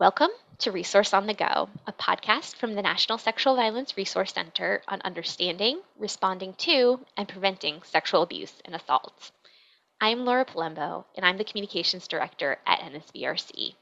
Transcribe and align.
Welcome 0.00 0.30
to 0.58 0.72
Resource 0.72 1.14
on 1.14 1.28
the 1.28 1.34
Go, 1.34 1.68
a 1.86 1.92
podcast 1.92 2.56
from 2.56 2.74
the 2.74 2.82
National 2.82 3.16
Sexual 3.16 3.54
Violence 3.54 3.96
Resource 3.96 4.32
Center 4.32 4.82
on 4.88 5.00
understanding, 5.04 5.80
responding 5.96 6.54
to, 6.54 6.98
and 7.16 7.28
preventing 7.28 7.80
sexual 7.84 8.22
abuse 8.22 8.52
and 8.64 8.74
assault. 8.74 9.30
I'm 10.00 10.24
Laura 10.24 10.44
Palumbo, 10.44 11.04
and 11.14 11.24
I'm 11.24 11.38
the 11.38 11.44
Communications 11.44 12.08
Director 12.08 12.58
at 12.66 12.80
NSVRC. 12.80 13.76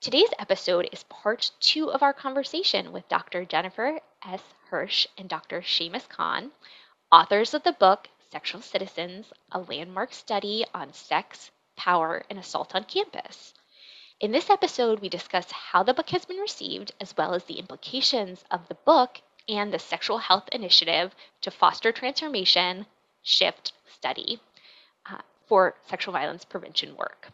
Today's 0.00 0.30
episode 0.38 0.88
is 0.92 1.02
part 1.08 1.50
two 1.58 1.90
of 1.90 2.04
our 2.04 2.12
conversation 2.12 2.92
with 2.92 3.08
Dr. 3.08 3.44
Jennifer 3.44 3.98
S. 4.24 4.44
Hirsch 4.70 5.08
and 5.18 5.28
Dr. 5.28 5.60
Shamus 5.60 6.08
Khan, 6.08 6.52
authors 7.10 7.52
of 7.52 7.64
the 7.64 7.72
book 7.72 8.06
Sexual 8.30 8.62
Citizens, 8.62 9.26
a 9.50 9.58
landmark 9.58 10.12
study 10.12 10.64
on 10.72 10.92
sex, 10.92 11.50
power, 11.76 12.22
and 12.30 12.38
assault 12.38 12.76
on 12.76 12.84
campus. 12.84 13.54
In 14.22 14.30
this 14.30 14.50
episode, 14.50 15.00
we 15.00 15.08
discuss 15.08 15.50
how 15.50 15.82
the 15.82 15.92
book 15.92 16.10
has 16.10 16.24
been 16.24 16.36
received, 16.36 16.92
as 17.00 17.12
well 17.16 17.34
as 17.34 17.42
the 17.42 17.58
implications 17.58 18.44
of 18.52 18.68
the 18.68 18.76
book 18.76 19.20
and 19.48 19.74
the 19.74 19.80
Sexual 19.80 20.18
Health 20.18 20.48
Initiative 20.52 21.12
to 21.40 21.50
foster 21.50 21.90
transformation, 21.90 22.86
shift, 23.24 23.72
study 23.84 24.40
uh, 25.06 25.22
for 25.48 25.74
sexual 25.88 26.12
violence 26.12 26.44
prevention 26.44 26.94
work. 26.94 27.32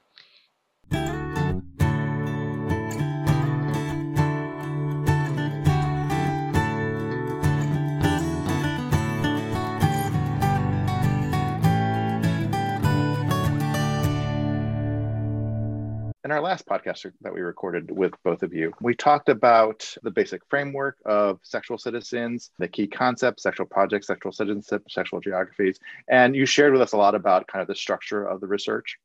In 16.29 16.33
our 16.33 16.43
last 16.43 16.67
podcast 16.67 17.11
that 17.23 17.33
we 17.33 17.41
recorded 17.41 17.91
with 17.91 18.13
both 18.23 18.43
of 18.43 18.53
you, 18.53 18.71
we 18.83 18.95
talked 18.95 19.31
about 19.31 19.95
the 20.03 20.11
basic 20.11 20.43
framework 20.51 20.99
of 21.07 21.41
sexual 21.43 21.79
citizens, 21.79 22.51
the 22.59 22.69
key 22.69 22.87
concepts, 22.87 23.43
sexual 23.43 23.65
projects, 23.65 24.09
sexual 24.09 24.31
citizenship, 24.31 24.83
sexual 24.91 25.21
geographies, 25.21 25.79
and 26.07 26.37
you 26.37 26.45
shared 26.45 26.75
with 26.75 26.83
us 26.83 26.93
a 26.93 26.99
lot 26.99 27.15
about 27.15 27.47
kind 27.47 27.63
of 27.63 27.67
the 27.67 27.75
structure 27.75 28.23
of 28.27 28.43
the 28.43 28.47
research. 28.47 28.99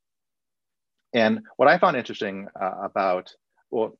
And 1.14 1.40
what 1.56 1.66
I 1.66 1.78
found 1.78 1.96
interesting 1.96 2.48
uh, 2.60 2.74
about, 2.82 3.32
well, 3.70 3.96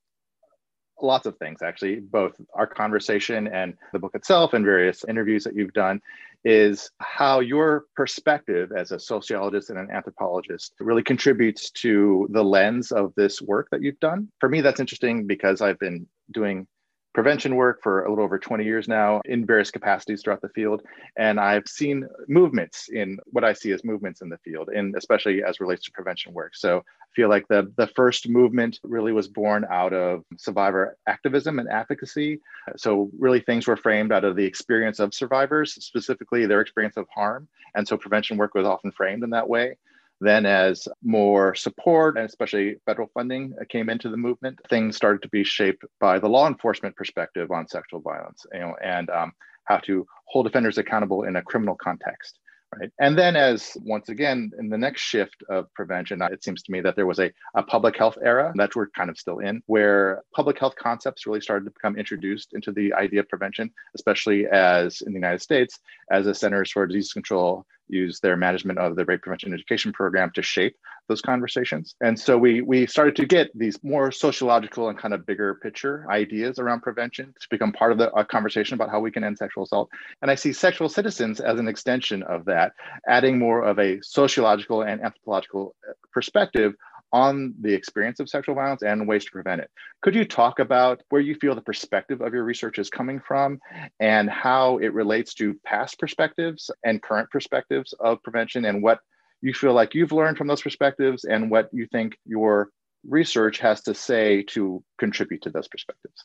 lots 1.00 1.24
of 1.24 1.38
things 1.38 1.62
actually, 1.62 2.00
both 2.00 2.38
our 2.52 2.66
conversation 2.66 3.46
and 3.46 3.72
the 3.94 4.00
book 4.00 4.14
itself 4.14 4.52
and 4.52 4.66
various 4.66 5.02
interviews 5.02 5.44
that 5.44 5.56
you've 5.56 5.72
done, 5.72 6.02
is 6.44 6.90
how 6.98 7.40
your 7.40 7.84
perspective 7.96 8.70
as 8.76 8.92
a 8.92 9.00
sociologist 9.00 9.70
and 9.70 9.78
an 9.78 9.88
anthropologist 9.90 10.74
really 10.80 11.02
contributes 11.02 11.70
to 11.70 12.28
the 12.32 12.44
lens 12.44 12.92
of 12.92 13.12
this 13.16 13.40
work 13.40 13.68
that 13.70 13.82
you've 13.82 14.00
done. 14.00 14.28
For 14.40 14.48
me, 14.48 14.60
that's 14.60 14.80
interesting 14.80 15.26
because 15.26 15.60
I've 15.60 15.78
been 15.78 16.06
doing 16.32 16.66
prevention 17.14 17.54
work 17.54 17.80
for 17.82 18.04
a 18.04 18.10
little 18.10 18.24
over 18.24 18.38
20 18.38 18.64
years 18.64 18.88
now 18.88 19.20
in 19.24 19.46
various 19.46 19.70
capacities 19.70 20.22
throughout 20.22 20.42
the 20.42 20.48
field. 20.48 20.82
And 21.16 21.38
I've 21.38 21.66
seen 21.66 22.04
movements 22.28 22.88
in 22.92 23.18
what 23.26 23.44
I 23.44 23.52
see 23.52 23.70
as 23.72 23.84
movements 23.84 24.20
in 24.20 24.28
the 24.28 24.38
field, 24.38 24.68
and 24.68 24.94
especially 24.96 25.42
as 25.42 25.60
relates 25.60 25.84
to 25.84 25.92
prevention 25.92 26.34
work. 26.34 26.56
So 26.56 26.82
feel 27.14 27.28
like 27.28 27.46
the, 27.48 27.72
the 27.76 27.86
first 27.88 28.28
movement 28.28 28.80
really 28.82 29.12
was 29.12 29.28
born 29.28 29.66
out 29.70 29.92
of 29.92 30.24
survivor 30.36 30.96
activism 31.06 31.58
and 31.58 31.68
advocacy. 31.68 32.40
So 32.76 33.10
really 33.18 33.40
things 33.40 33.66
were 33.66 33.76
framed 33.76 34.12
out 34.12 34.24
of 34.24 34.36
the 34.36 34.44
experience 34.44 34.98
of 34.98 35.14
survivors, 35.14 35.74
specifically 35.74 36.46
their 36.46 36.60
experience 36.60 36.96
of 36.96 37.06
harm. 37.14 37.48
And 37.74 37.86
so 37.86 37.96
prevention 37.96 38.36
work 38.36 38.54
was 38.54 38.66
often 38.66 38.92
framed 38.92 39.22
in 39.22 39.30
that 39.30 39.48
way. 39.48 39.76
Then, 40.20 40.46
as 40.46 40.88
more 41.02 41.54
support 41.54 42.16
and 42.16 42.26
especially 42.26 42.76
federal 42.86 43.10
funding 43.12 43.54
came 43.68 43.90
into 43.90 44.08
the 44.08 44.16
movement, 44.16 44.60
things 44.70 44.96
started 44.96 45.22
to 45.22 45.28
be 45.28 45.44
shaped 45.44 45.84
by 46.00 46.18
the 46.18 46.28
law 46.28 46.46
enforcement 46.46 46.94
perspective 46.96 47.50
on 47.50 47.68
sexual 47.68 48.00
violence, 48.00 48.46
you 48.52 48.60
know, 48.60 48.76
and 48.82 49.10
um, 49.10 49.32
how 49.64 49.78
to 49.78 50.06
hold 50.26 50.46
offenders 50.46 50.78
accountable 50.78 51.24
in 51.24 51.36
a 51.36 51.42
criminal 51.42 51.74
context. 51.74 52.38
Right. 52.80 52.90
And 52.98 53.18
then, 53.18 53.36
as 53.36 53.76
once 53.82 54.08
again, 54.08 54.50
in 54.58 54.68
the 54.68 54.78
next 54.78 55.00
shift 55.02 55.42
of 55.48 55.72
prevention, 55.74 56.20
it 56.22 56.42
seems 56.42 56.62
to 56.62 56.72
me 56.72 56.80
that 56.80 56.96
there 56.96 57.06
was 57.06 57.20
a, 57.20 57.30
a 57.54 57.62
public 57.62 57.96
health 57.96 58.18
era 58.22 58.52
that 58.56 58.74
we're 58.74 58.88
kind 58.90 59.10
of 59.10 59.18
still 59.18 59.38
in, 59.38 59.62
where 59.66 60.22
public 60.34 60.58
health 60.58 60.74
concepts 60.76 61.26
really 61.26 61.40
started 61.40 61.64
to 61.66 61.70
become 61.70 61.96
introduced 61.96 62.52
into 62.52 62.72
the 62.72 62.92
idea 62.94 63.20
of 63.20 63.28
prevention, 63.28 63.70
especially 63.94 64.46
as 64.46 65.02
in 65.02 65.12
the 65.12 65.18
United 65.18 65.40
States, 65.40 65.78
as 66.10 66.24
the 66.24 66.34
Centers 66.34 66.70
for 66.70 66.86
Disease 66.86 67.12
Control 67.12 67.64
use 67.88 68.20
their 68.20 68.36
management 68.36 68.78
of 68.78 68.96
the 68.96 69.04
rape 69.04 69.22
prevention 69.22 69.52
education 69.52 69.92
program 69.92 70.30
to 70.34 70.42
shape 70.42 70.76
those 71.08 71.20
conversations. 71.20 71.94
And 72.00 72.18
so 72.18 72.38
we 72.38 72.60
we 72.60 72.86
started 72.86 73.16
to 73.16 73.26
get 73.26 73.50
these 73.54 73.78
more 73.82 74.10
sociological 74.10 74.88
and 74.88 74.98
kind 74.98 75.14
of 75.14 75.26
bigger 75.26 75.56
picture 75.56 76.06
ideas 76.10 76.58
around 76.58 76.82
prevention 76.82 77.34
to 77.40 77.46
become 77.50 77.72
part 77.72 77.92
of 77.92 77.98
the 77.98 78.10
conversation 78.30 78.74
about 78.74 78.90
how 78.90 79.00
we 79.00 79.10
can 79.10 79.24
end 79.24 79.38
sexual 79.38 79.64
assault. 79.64 79.88
And 80.22 80.30
I 80.30 80.34
see 80.34 80.52
sexual 80.52 80.88
citizens 80.88 81.40
as 81.40 81.58
an 81.58 81.68
extension 81.68 82.22
of 82.22 82.44
that, 82.46 82.72
adding 83.08 83.38
more 83.38 83.62
of 83.62 83.78
a 83.78 84.00
sociological 84.02 84.82
and 84.82 85.02
anthropological 85.02 85.74
uh, 85.88 85.92
perspective 86.12 86.74
on 87.14 87.54
the 87.60 87.72
experience 87.72 88.18
of 88.18 88.28
sexual 88.28 88.56
violence 88.56 88.82
and 88.82 89.06
ways 89.06 89.24
to 89.24 89.30
prevent 89.30 89.60
it. 89.60 89.70
Could 90.02 90.16
you 90.16 90.24
talk 90.24 90.58
about 90.58 91.00
where 91.10 91.20
you 91.20 91.36
feel 91.36 91.54
the 91.54 91.60
perspective 91.60 92.20
of 92.20 92.34
your 92.34 92.42
research 92.42 92.80
is 92.80 92.90
coming 92.90 93.20
from 93.20 93.60
and 94.00 94.28
how 94.28 94.78
it 94.78 94.92
relates 94.92 95.32
to 95.34 95.54
past 95.64 96.00
perspectives 96.00 96.72
and 96.82 97.00
current 97.00 97.30
perspectives 97.30 97.94
of 98.00 98.20
prevention 98.24 98.64
and 98.64 98.82
what 98.82 98.98
you 99.44 99.52
feel 99.54 99.74
like 99.74 99.94
you've 99.94 100.12
learned 100.12 100.38
from 100.38 100.46
those 100.46 100.62
perspectives 100.62 101.24
and 101.24 101.50
what 101.50 101.68
you 101.72 101.86
think 101.86 102.16
your 102.24 102.70
research 103.06 103.58
has 103.58 103.82
to 103.82 103.94
say 103.94 104.42
to 104.42 104.82
contribute 104.98 105.42
to 105.42 105.50
those 105.50 105.68
perspectives? 105.68 106.24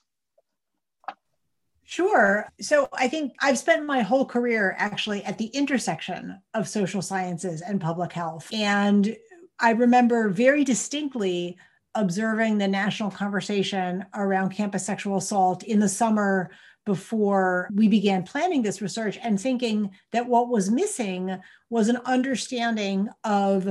Sure. 1.84 2.48
So 2.62 2.88
I 2.94 3.08
think 3.08 3.34
I've 3.42 3.58
spent 3.58 3.86
my 3.86 4.02
whole 4.02 4.26
career 4.26 4.76
actually 4.78 5.24
at 5.26 5.38
the 5.38 5.48
intersection 5.48 6.40
of 6.54 6.68
social 6.68 7.02
sciences 7.02 7.62
and 7.62 7.82
public 7.82 8.14
health. 8.14 8.48
And 8.54 9.18
I 9.60 9.72
remember 9.72 10.30
very 10.30 10.64
distinctly 10.64 11.58
observing 11.96 12.58
the 12.58 12.68
national 12.68 13.12
conversation 13.12 14.06
around 14.14 14.52
campus 14.52 14.86
sexual 14.86 15.18
assault 15.18 15.64
in 15.64 15.80
the 15.80 15.90
summer 15.90 16.52
before 16.86 17.70
we 17.74 17.88
began 17.88 18.24
planning 18.24 18.62
this 18.62 18.82
research 18.82 19.18
and 19.22 19.40
thinking 19.40 19.92
that 20.12 20.28
what 20.28 20.50
was 20.50 20.72
missing 20.72 21.38
was 21.70 21.88
an 21.88 21.98
understanding 22.06 23.10
of 23.24 23.68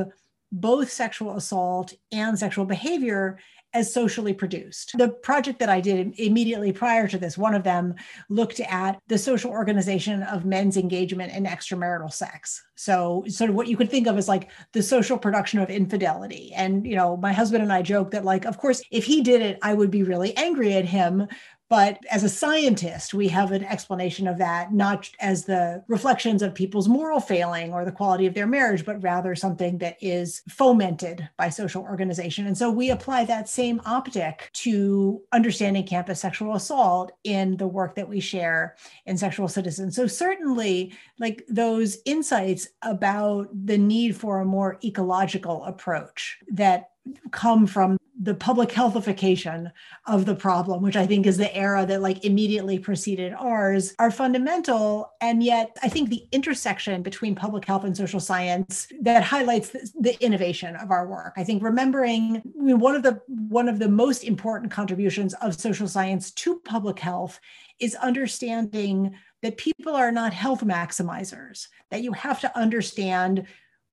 both 0.52 0.90
sexual 0.90 1.36
assault 1.36 1.92
and 2.12 2.38
sexual 2.38 2.64
behavior 2.64 3.38
as 3.74 3.92
socially 3.92 4.32
produced. 4.32 4.96
The 4.96 5.10
project 5.10 5.58
that 5.58 5.68
I 5.68 5.80
did 5.80 6.14
immediately 6.18 6.72
prior 6.72 7.06
to 7.08 7.18
this, 7.18 7.36
one 7.36 7.54
of 7.54 7.64
them 7.64 7.94
looked 8.30 8.60
at 8.60 8.98
the 9.08 9.18
social 9.18 9.50
organization 9.50 10.22
of 10.22 10.46
men's 10.46 10.78
engagement 10.78 11.32
in 11.34 11.44
extramarital 11.44 12.12
sex. 12.12 12.64
So, 12.76 13.24
sort 13.28 13.50
of 13.50 13.56
what 13.56 13.68
you 13.68 13.76
could 13.76 13.90
think 13.90 14.06
of 14.06 14.16
as 14.16 14.26
like 14.26 14.50
the 14.72 14.82
social 14.82 15.18
production 15.18 15.60
of 15.60 15.68
infidelity. 15.68 16.52
And, 16.54 16.86
you 16.86 16.96
know, 16.96 17.16
my 17.16 17.32
husband 17.32 17.62
and 17.62 17.72
I 17.72 17.82
joke 17.82 18.12
that, 18.12 18.24
like, 18.24 18.46
of 18.46 18.56
course, 18.56 18.80
if 18.90 19.04
he 19.04 19.20
did 19.20 19.42
it, 19.42 19.58
I 19.62 19.74
would 19.74 19.90
be 19.90 20.02
really 20.02 20.34
angry 20.36 20.72
at 20.72 20.86
him 20.86 21.26
but 21.68 21.98
as 22.10 22.24
a 22.24 22.28
scientist, 22.28 23.12
we 23.12 23.28
have 23.28 23.52
an 23.52 23.64
explanation 23.64 24.26
of 24.26 24.38
that, 24.38 24.72
not 24.72 25.10
as 25.20 25.44
the 25.44 25.84
reflections 25.86 26.42
of 26.42 26.54
people's 26.54 26.88
moral 26.88 27.20
failing 27.20 27.72
or 27.72 27.84
the 27.84 27.92
quality 27.92 28.26
of 28.26 28.34
their 28.34 28.46
marriage, 28.46 28.84
but 28.84 29.02
rather 29.02 29.34
something 29.34 29.78
that 29.78 29.96
is 30.00 30.42
fomented 30.48 31.28
by 31.36 31.48
social 31.50 31.82
organization. 31.82 32.46
And 32.46 32.56
so 32.56 32.70
we 32.70 32.90
apply 32.90 33.24
that 33.26 33.48
same 33.48 33.80
optic 33.84 34.50
to 34.54 35.20
understanding 35.32 35.86
campus 35.86 36.20
sexual 36.20 36.54
assault 36.54 37.12
in 37.24 37.56
the 37.58 37.68
work 37.68 37.94
that 37.96 38.08
we 38.08 38.20
share 38.20 38.76
in 39.04 39.18
Sexual 39.18 39.48
Citizens. 39.48 39.94
So 39.94 40.06
certainly, 40.06 40.94
like 41.18 41.44
those 41.48 41.98
insights 42.04 42.68
about 42.82 43.48
the 43.52 43.78
need 43.78 44.16
for 44.16 44.40
a 44.40 44.44
more 44.44 44.78
ecological 44.82 45.64
approach 45.64 46.38
that 46.52 46.90
come 47.30 47.66
from 47.66 47.98
the 48.20 48.34
public 48.34 48.72
healthification 48.72 49.70
of 50.06 50.26
the 50.26 50.34
problem 50.34 50.82
which 50.82 50.96
i 50.96 51.06
think 51.06 51.24
is 51.24 51.36
the 51.36 51.54
era 51.54 51.86
that 51.86 52.02
like 52.02 52.24
immediately 52.24 52.78
preceded 52.78 53.32
ours 53.34 53.94
are 53.98 54.10
fundamental. 54.10 55.12
And 55.20 55.42
yet 55.42 55.76
i 55.82 55.88
think 55.88 56.10
the 56.10 56.26
intersection 56.32 57.02
between 57.02 57.34
public 57.34 57.64
health 57.64 57.84
and 57.84 57.96
social 57.96 58.20
science 58.20 58.88
that 59.00 59.22
highlights 59.22 59.68
the, 59.70 59.90
the 60.00 60.24
innovation 60.24 60.74
of 60.76 60.90
our 60.90 61.06
work. 61.06 61.34
I 61.36 61.44
think 61.44 61.62
remembering 61.62 62.42
I 62.58 62.62
mean, 62.62 62.80
one 62.80 62.96
of 62.96 63.02
the 63.02 63.20
one 63.26 63.68
of 63.68 63.78
the 63.78 63.88
most 63.88 64.24
important 64.24 64.72
contributions 64.72 65.34
of 65.34 65.60
social 65.60 65.86
science 65.86 66.32
to 66.32 66.58
public 66.60 66.98
health 66.98 67.40
is 67.78 67.94
understanding 67.94 69.14
that 69.42 69.56
people 69.56 69.94
are 69.94 70.10
not 70.10 70.32
health 70.32 70.64
maximizers 70.64 71.68
that 71.90 72.02
you 72.02 72.12
have 72.12 72.40
to 72.40 72.58
understand 72.58 73.46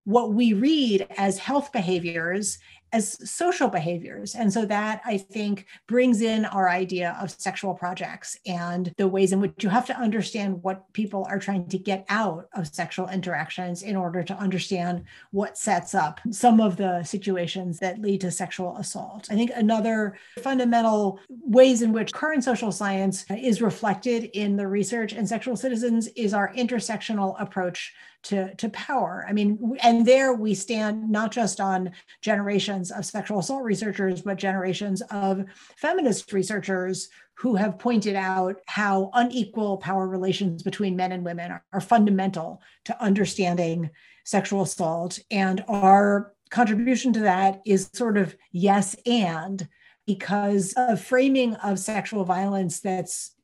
what 0.05 0.33
we 0.33 0.53
read 0.53 1.07
as 1.17 1.37
health 1.37 1.71
behaviors 1.71 2.59
as 2.95 3.29
social 3.29 3.67
behaviors. 3.67 4.35
And 4.35 4.51
so 4.51 4.65
that 4.65 5.01
I 5.03 5.17
think 5.17 5.65
brings 5.85 6.21
in 6.21 6.45
our 6.45 6.69
idea 6.69 7.17
of 7.21 7.29
sexual 7.29 7.73
projects 7.73 8.37
and 8.47 8.93
the 8.97 9.07
ways 9.07 9.33
in 9.33 9.41
which 9.41 9.51
you 9.61 9.67
have 9.67 9.85
to 9.87 9.97
understand 9.97 10.63
what 10.63 10.91
people 10.93 11.27
are 11.29 11.37
trying 11.37 11.67
to 11.67 11.77
get 11.77 12.05
out 12.07 12.47
of 12.55 12.67
sexual 12.67 13.09
interactions 13.09 13.83
in 13.83 13.97
order 13.97 14.23
to 14.23 14.33
understand 14.37 15.03
what 15.31 15.57
sets 15.57 15.93
up 15.93 16.21
some 16.31 16.61
of 16.61 16.77
the 16.77 17.03
situations 17.03 17.79
that 17.79 18.01
lead 18.01 18.21
to 18.21 18.31
sexual 18.31 18.77
assault. 18.77 19.27
I 19.29 19.35
think 19.35 19.51
another 19.53 20.17
fundamental 20.41 21.19
ways 21.29 21.81
in 21.81 21.91
which 21.91 22.13
current 22.13 22.45
social 22.45 22.71
science 22.71 23.25
is 23.29 23.61
reflected 23.61 24.29
in 24.33 24.55
the 24.55 24.69
research 24.69 25.11
in 25.11 25.27
sexual 25.27 25.57
citizens 25.57 26.07
is 26.15 26.33
our 26.33 26.53
intersectional 26.53 27.35
approach 27.41 27.93
to, 28.25 28.53
to 28.55 28.69
power. 28.69 29.25
I 29.27 29.33
mean, 29.33 29.77
and 29.83 30.05
there 30.05 30.33
we 30.33 30.55
stand 30.55 31.09
not 31.09 31.31
just 31.31 31.59
on 31.59 31.91
generations 32.21 32.91
of 32.91 33.05
sexual 33.05 33.39
assault 33.39 33.63
researchers, 33.63 34.21
but 34.21 34.37
generations 34.37 35.01
of 35.11 35.45
feminist 35.77 36.33
researchers 36.33 37.09
who 37.35 37.55
have 37.55 37.77
pointed 37.77 38.15
out 38.15 38.55
how 38.65 39.11
unequal 39.13 39.77
power 39.77 40.07
relations 40.07 40.63
between 40.63 40.95
men 40.95 41.11
and 41.11 41.23
women 41.23 41.51
are, 41.51 41.63
are 41.71 41.81
fundamental 41.81 42.61
to 42.85 43.03
understanding 43.03 43.89
sexual 44.23 44.63
assault. 44.63 45.19
And 45.29 45.63
our 45.67 46.33
contribution 46.49 47.13
to 47.13 47.19
that 47.21 47.61
is 47.65 47.89
sort 47.93 48.17
of 48.17 48.35
yes 48.51 48.95
and 49.05 49.67
because 50.07 50.73
of 50.77 51.01
framing 51.01 51.55
of 51.55 51.77
sexual 51.77 52.23
violence 52.23 52.79
that's 52.79 53.35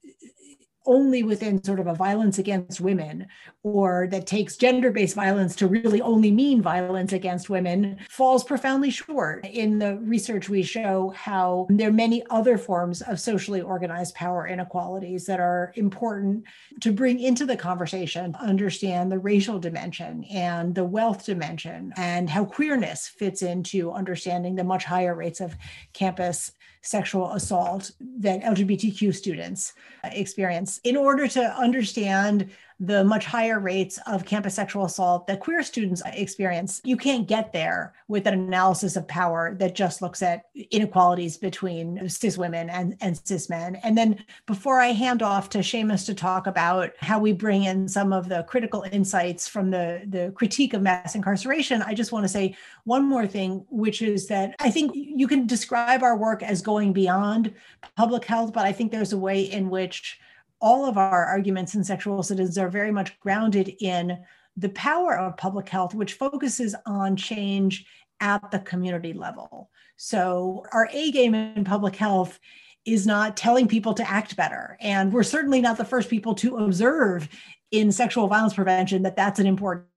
only 0.85 1.23
within 1.23 1.63
sort 1.63 1.79
of 1.79 1.87
a 1.87 1.93
violence 1.93 2.39
against 2.39 2.81
women 2.81 3.27
or 3.63 4.07
that 4.09 4.25
takes 4.25 4.57
gender 4.57 4.91
based 4.91 5.15
violence 5.15 5.55
to 5.55 5.67
really 5.67 6.01
only 6.01 6.31
mean 6.31 6.61
violence 6.61 7.13
against 7.13 7.49
women 7.49 7.97
falls 8.09 8.43
profoundly 8.43 8.89
short. 8.89 9.45
In 9.45 9.77
the 9.77 9.97
research, 9.97 10.49
we 10.49 10.63
show 10.63 11.13
how 11.15 11.67
there 11.69 11.89
are 11.89 11.93
many 11.93 12.23
other 12.29 12.57
forms 12.57 13.01
of 13.01 13.19
socially 13.19 13.61
organized 13.61 14.15
power 14.15 14.47
inequalities 14.47 15.25
that 15.25 15.39
are 15.39 15.71
important 15.75 16.43
to 16.81 16.91
bring 16.91 17.19
into 17.19 17.45
the 17.45 17.57
conversation, 17.57 18.35
understand 18.39 19.11
the 19.11 19.19
racial 19.19 19.59
dimension 19.59 20.23
and 20.31 20.73
the 20.73 20.83
wealth 20.83 21.25
dimension, 21.25 21.93
and 21.97 22.29
how 22.29 22.43
queerness 22.43 23.07
fits 23.07 23.41
into 23.41 23.91
understanding 23.91 24.55
the 24.55 24.63
much 24.63 24.85
higher 24.85 25.13
rates 25.13 25.41
of 25.41 25.55
campus 25.93 26.53
sexual 26.81 27.31
assault 27.33 27.91
that 28.19 28.41
LGBTQ 28.41 29.13
students 29.13 29.73
uh, 30.03 30.09
experience. 30.11 30.79
In 30.83 30.97
order 30.97 31.27
to 31.27 31.41
understand 31.41 32.49
the 32.83 33.03
much 33.03 33.25
higher 33.25 33.59
rates 33.59 33.99
of 34.07 34.25
campus 34.25 34.55
sexual 34.55 34.85
assault 34.85 35.27
that 35.27 35.39
queer 35.39 35.61
students 35.61 36.01
experience. 36.13 36.81
You 36.83 36.97
can't 36.97 37.27
get 37.27 37.53
there 37.53 37.93
with 38.07 38.25
an 38.25 38.33
analysis 38.33 38.95
of 38.95 39.07
power 39.07 39.53
that 39.59 39.75
just 39.75 40.01
looks 40.01 40.23
at 40.23 40.45
inequalities 40.71 41.37
between 41.37 42.09
cis 42.09 42.39
women 42.39 42.71
and, 42.71 42.97
and 42.99 43.21
cis 43.23 43.51
men. 43.51 43.75
And 43.83 43.95
then 43.95 44.25
before 44.47 44.79
I 44.79 44.93
hand 44.93 45.21
off 45.21 45.47
to 45.49 45.59
Shamus 45.59 46.07
to 46.07 46.15
talk 46.15 46.47
about 46.47 46.93
how 46.99 47.19
we 47.19 47.33
bring 47.33 47.65
in 47.65 47.87
some 47.87 48.11
of 48.11 48.29
the 48.29 48.41
critical 48.43 48.83
insights 48.91 49.47
from 49.47 49.69
the, 49.69 50.01
the 50.07 50.31
critique 50.35 50.73
of 50.73 50.81
mass 50.81 51.13
incarceration, 51.13 51.83
I 51.83 51.93
just 51.93 52.11
want 52.11 52.23
to 52.23 52.29
say 52.29 52.55
one 52.85 53.05
more 53.05 53.27
thing, 53.27 53.63
which 53.69 54.01
is 54.01 54.25
that 54.29 54.55
I 54.59 54.71
think 54.71 54.93
you 54.95 55.27
can 55.27 55.45
describe 55.45 56.01
our 56.01 56.17
work 56.17 56.41
as 56.41 56.63
going 56.63 56.93
beyond 56.93 57.53
public 57.95 58.25
health, 58.25 58.53
but 58.53 58.65
I 58.65 58.71
think 58.71 58.91
there's 58.91 59.13
a 59.13 59.19
way 59.19 59.43
in 59.43 59.69
which 59.69 60.19
all 60.61 60.85
of 60.85 60.97
our 60.97 61.25
arguments 61.25 61.75
in 61.75 61.83
sexual 61.83 62.23
citizens 62.23 62.57
are 62.57 62.69
very 62.69 62.91
much 62.91 63.19
grounded 63.19 63.73
in 63.79 64.17
the 64.57 64.69
power 64.69 65.17
of 65.17 65.37
public 65.37 65.67
health, 65.67 65.93
which 65.93 66.13
focuses 66.13 66.75
on 66.85 67.15
change 67.15 67.85
at 68.19 68.51
the 68.51 68.59
community 68.59 69.13
level. 69.13 69.69
So, 69.97 70.65
our 70.71 70.89
A 70.91 71.11
game 71.11 71.33
in 71.33 71.63
public 71.63 71.95
health 71.95 72.39
is 72.85 73.05
not 73.05 73.37
telling 73.37 73.67
people 73.67 73.93
to 73.93 74.09
act 74.09 74.35
better. 74.35 74.77
And 74.79 75.13
we're 75.13 75.23
certainly 75.23 75.61
not 75.61 75.77
the 75.77 75.85
first 75.85 76.09
people 76.09 76.33
to 76.35 76.57
observe 76.57 77.29
in 77.71 77.91
sexual 77.91 78.27
violence 78.27 78.53
prevention 78.53 79.03
that 79.03 79.15
that's 79.15 79.39
an 79.39 79.45
important 79.45 79.87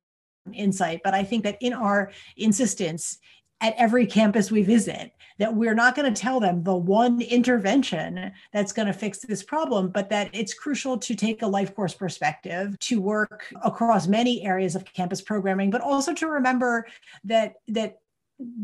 insight. 0.52 1.00
But 1.02 1.14
I 1.14 1.24
think 1.24 1.44
that 1.44 1.56
in 1.60 1.72
our 1.72 2.12
insistence 2.36 3.18
at 3.60 3.74
every 3.76 4.06
campus 4.06 4.50
we 4.50 4.62
visit 4.62 5.12
that 5.38 5.54
we're 5.54 5.74
not 5.74 5.96
going 5.96 6.12
to 6.12 6.20
tell 6.20 6.38
them 6.38 6.62
the 6.62 6.74
one 6.74 7.20
intervention 7.20 8.30
that's 8.52 8.72
going 8.72 8.86
to 8.86 8.92
fix 8.92 9.18
this 9.18 9.42
problem, 9.42 9.88
but 9.88 10.08
that 10.10 10.30
it's 10.32 10.54
crucial 10.54 10.96
to 10.98 11.14
take 11.14 11.42
a 11.42 11.46
life 11.46 11.74
course 11.74 11.94
perspective 11.94 12.78
to 12.78 13.00
work 13.00 13.52
across 13.64 14.06
many 14.06 14.44
areas 14.44 14.76
of 14.76 14.84
campus 14.84 15.20
programming, 15.20 15.70
but 15.70 15.80
also 15.80 16.14
to 16.14 16.28
remember 16.28 16.86
that 17.24 17.54
that 17.68 17.98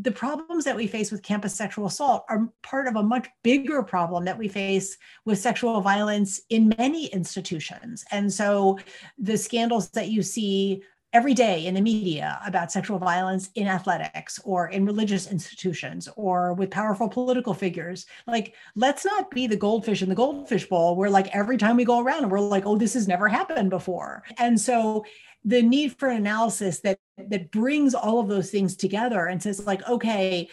the 0.02 0.10
problems 0.10 0.64
that 0.64 0.76
we 0.76 0.88
face 0.88 1.12
with 1.12 1.22
campus 1.22 1.54
sexual 1.54 1.86
assault 1.86 2.24
are 2.28 2.48
part 2.62 2.88
of 2.88 2.96
a 2.96 3.02
much 3.02 3.28
bigger 3.44 3.84
problem 3.84 4.24
that 4.24 4.36
we 4.36 4.48
face 4.48 4.96
with 5.24 5.38
sexual 5.38 5.80
violence 5.80 6.40
in 6.50 6.74
many 6.76 7.06
institutions. 7.06 8.04
And 8.10 8.32
so 8.32 8.78
the 9.16 9.38
scandals 9.38 9.88
that 9.90 10.08
you 10.08 10.22
see 10.22 10.82
every 11.12 11.34
day 11.34 11.66
in 11.66 11.74
the 11.74 11.80
media 11.80 12.40
about 12.46 12.70
sexual 12.70 12.98
violence 12.98 13.50
in 13.56 13.66
athletics 13.66 14.38
or 14.44 14.68
in 14.68 14.86
religious 14.86 15.30
institutions 15.30 16.08
or 16.16 16.54
with 16.54 16.70
powerful 16.70 17.08
political 17.08 17.52
figures. 17.52 18.06
Like, 18.26 18.54
let's 18.76 19.04
not 19.04 19.30
be 19.30 19.46
the 19.46 19.56
goldfish 19.56 20.02
in 20.02 20.08
the 20.08 20.14
goldfish 20.14 20.68
bowl 20.68 20.94
where, 20.96 21.10
like, 21.10 21.34
every 21.34 21.56
time 21.56 21.76
we 21.76 21.84
go 21.84 22.00
around, 22.00 22.22
and 22.22 22.30
we're 22.30 22.40
like, 22.40 22.64
oh, 22.64 22.76
this 22.76 22.94
has 22.94 23.08
never 23.08 23.28
happened 23.28 23.70
before. 23.70 24.22
And 24.38 24.60
so, 24.60 25.04
the 25.44 25.62
need 25.62 25.98
for 25.98 26.08
an 26.08 26.18
analysis 26.18 26.80
that 26.80 26.98
that 27.16 27.50
brings 27.50 27.94
all 27.94 28.20
of 28.20 28.28
those 28.28 28.50
things 28.50 28.76
together 28.76 29.26
and 29.26 29.42
says 29.42 29.66
like 29.66 29.86
okay 29.88 30.48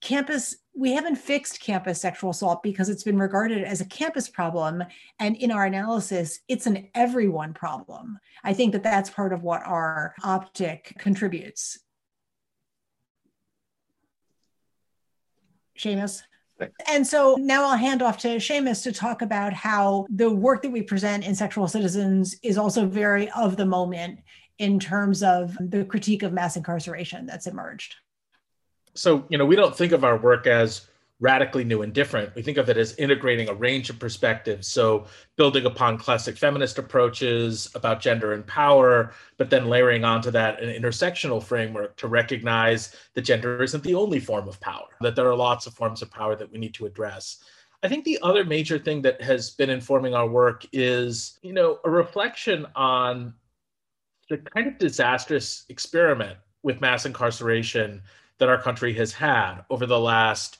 campus 0.00 0.56
we 0.74 0.92
haven't 0.92 1.16
fixed 1.16 1.60
campus 1.60 2.00
sexual 2.00 2.30
assault 2.30 2.62
because 2.62 2.88
it's 2.88 3.02
been 3.02 3.18
regarded 3.18 3.62
as 3.62 3.80
a 3.80 3.86
campus 3.86 4.28
problem. 4.28 4.82
And 5.18 5.36
in 5.36 5.50
our 5.50 5.66
analysis 5.66 6.40
it's 6.48 6.66
an 6.66 6.88
everyone 6.94 7.54
problem. 7.54 8.18
I 8.42 8.54
think 8.54 8.72
that 8.72 8.82
that's 8.82 9.10
part 9.10 9.32
of 9.32 9.42
what 9.42 9.62
our 9.66 10.14
optic 10.22 10.94
contributes. 10.98 11.78
Shamus? 15.78 16.22
And 16.88 17.04
so 17.04 17.36
now 17.40 17.64
I'll 17.64 17.76
hand 17.76 18.02
off 18.02 18.18
to 18.18 18.36
Shamus 18.36 18.84
to 18.84 18.92
talk 18.92 19.20
about 19.20 19.52
how 19.52 20.06
the 20.08 20.30
work 20.30 20.62
that 20.62 20.70
we 20.70 20.82
present 20.82 21.24
in 21.24 21.34
Sexual 21.34 21.66
Citizens 21.66 22.36
is 22.42 22.56
also 22.56 22.86
very 22.86 23.28
of 23.32 23.56
the 23.56 23.66
moment 23.66 24.20
in 24.58 24.78
terms 24.78 25.24
of 25.24 25.56
the 25.60 25.84
critique 25.84 26.22
of 26.22 26.32
mass 26.32 26.56
incarceration 26.56 27.26
that's 27.26 27.48
emerged 27.48 27.96
so 28.94 29.24
you 29.28 29.38
know 29.38 29.46
we 29.46 29.56
don't 29.56 29.76
think 29.76 29.92
of 29.92 30.04
our 30.04 30.16
work 30.16 30.46
as 30.46 30.86
radically 31.22 31.62
new 31.62 31.82
and 31.82 31.92
different. 31.92 32.34
We 32.34 32.42
think 32.42 32.58
of 32.58 32.68
it 32.68 32.76
as 32.76 32.96
integrating 32.96 33.48
a 33.48 33.54
range 33.54 33.88
of 33.90 33.98
perspectives. 34.00 34.66
So 34.66 35.06
building 35.36 35.66
upon 35.66 35.96
classic 35.96 36.36
feminist 36.36 36.78
approaches 36.78 37.70
about 37.76 38.00
gender 38.00 38.32
and 38.32 38.44
power 38.44 39.14
but 39.38 39.48
then 39.48 39.66
layering 39.66 40.04
onto 40.04 40.32
that 40.32 40.60
an 40.60 40.68
intersectional 40.68 41.40
framework 41.40 41.96
to 41.98 42.08
recognize 42.08 42.96
that 43.14 43.22
gender 43.22 43.62
isn't 43.62 43.84
the 43.84 43.94
only 43.94 44.18
form 44.18 44.48
of 44.48 44.60
power 44.60 44.88
that 45.00 45.14
there 45.14 45.28
are 45.28 45.36
lots 45.36 45.66
of 45.66 45.74
forms 45.74 46.02
of 46.02 46.10
power 46.10 46.34
that 46.34 46.50
we 46.50 46.58
need 46.58 46.74
to 46.74 46.86
address. 46.86 47.44
I 47.84 47.88
think 47.88 48.04
the 48.04 48.18
other 48.22 48.44
major 48.44 48.78
thing 48.78 49.00
that 49.02 49.22
has 49.22 49.50
been 49.50 49.70
informing 49.70 50.14
our 50.14 50.28
work 50.28 50.66
is, 50.72 51.38
you 51.42 51.52
know, 51.52 51.78
a 51.84 51.90
reflection 51.90 52.66
on 52.74 53.32
the 54.28 54.38
kind 54.38 54.66
of 54.66 54.78
disastrous 54.78 55.66
experiment 55.68 56.38
with 56.64 56.80
mass 56.80 57.06
incarceration 57.06 58.02
that 58.42 58.48
our 58.48 58.60
country 58.60 58.92
has 58.92 59.12
had 59.12 59.60
over 59.70 59.86
the 59.86 60.00
last 60.00 60.58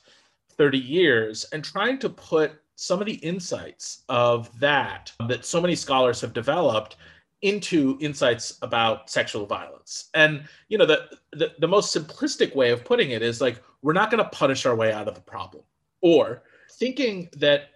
30 0.51 0.77
years 0.77 1.43
and 1.51 1.65
trying 1.65 1.99
to 1.99 2.07
put 2.07 2.53
some 2.75 3.01
of 3.01 3.05
the 3.05 3.15
insights 3.15 4.03
of 4.07 4.57
that 4.57 5.11
that 5.27 5.43
so 5.43 5.59
many 5.59 5.75
scholars 5.75 6.21
have 6.21 6.31
developed 6.31 6.95
into 7.41 7.97
insights 7.99 8.57
about 8.61 9.09
sexual 9.09 9.45
violence. 9.45 10.09
And 10.13 10.45
you 10.69 10.77
know 10.77 10.85
the, 10.85 11.09
the, 11.33 11.51
the 11.59 11.67
most 11.67 11.93
simplistic 11.93 12.55
way 12.55 12.71
of 12.71 12.85
putting 12.85 13.11
it 13.11 13.21
is 13.21 13.41
like 13.41 13.61
we're 13.81 13.91
not 13.91 14.09
going 14.09 14.23
to 14.23 14.29
punish 14.29 14.65
our 14.65 14.77
way 14.77 14.93
out 14.93 15.09
of 15.09 15.15
the 15.15 15.19
problem. 15.19 15.65
Or 15.99 16.43
thinking 16.71 17.27
that 17.35 17.71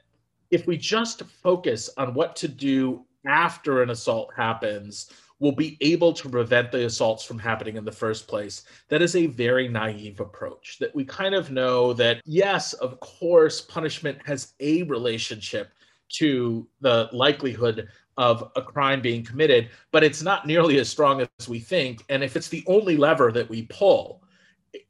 if 0.52 0.68
we 0.68 0.78
just 0.78 1.22
focus 1.24 1.90
on 1.98 2.14
what 2.14 2.38
to 2.38 2.48
do 2.48 3.04
after 3.26 3.84
an 3.84 3.90
assault 3.90 4.32
happens 4.38 5.12
will 5.40 5.52
be 5.52 5.78
able 5.82 6.14
to 6.14 6.30
prevent 6.30 6.72
the 6.72 6.86
assaults 6.86 7.24
from 7.24 7.38
happening 7.38 7.76
in 7.76 7.86
the 7.86 7.92
first 7.92 8.28
place. 8.28 8.64
That 8.90 9.02
is 9.02 9.16
a 9.16 9.28
very 9.28 9.68
naive 9.68 10.20
approach. 10.20 10.78
That 10.80 10.96
we 10.96 11.06
kind 11.06 11.36
of 11.36 11.52
know 11.52 11.94
that, 11.94 12.22
yes, 12.26 12.74
of 12.74 13.00
course, 13.00 13.62
punishment 13.62 14.18
has 14.26 14.54
a 14.60 14.84
relationship 14.84 15.72
to 16.10 16.68
the 16.82 17.10
likelihood 17.12 17.88
of 18.18 18.52
a 18.56 18.62
crime 18.62 19.00
being 19.00 19.24
committed, 19.24 19.70
but 19.92 20.04
it's 20.04 20.24
not 20.24 20.48
nearly 20.48 20.80
as 20.80 20.90
strong 20.90 21.22
as 21.22 21.48
we 21.48 21.60
think. 21.60 22.04
And 22.10 22.24
if 22.24 22.36
it's 22.36 22.50
the 22.50 22.64
only 22.66 22.98
lever 22.98 23.32
that 23.32 23.48
we 23.48 23.64
pull, 23.64 24.24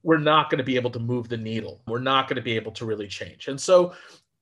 we're 0.04 0.18
not 0.18 0.50
going 0.50 0.60
to 0.60 0.63
be 0.63 0.77
able 0.77 0.92
to 0.92 1.00
move 1.00 1.27
the 1.27 1.38
needle. 1.38 1.82
We're 1.88 2.00
not 2.00 2.30
going 2.30 2.38
to 2.38 2.42
be 2.42 2.56
able 2.56 2.72
to 2.74 2.86
really 2.86 3.08
change. 3.08 3.50
And 3.50 3.60
so, 3.60 3.94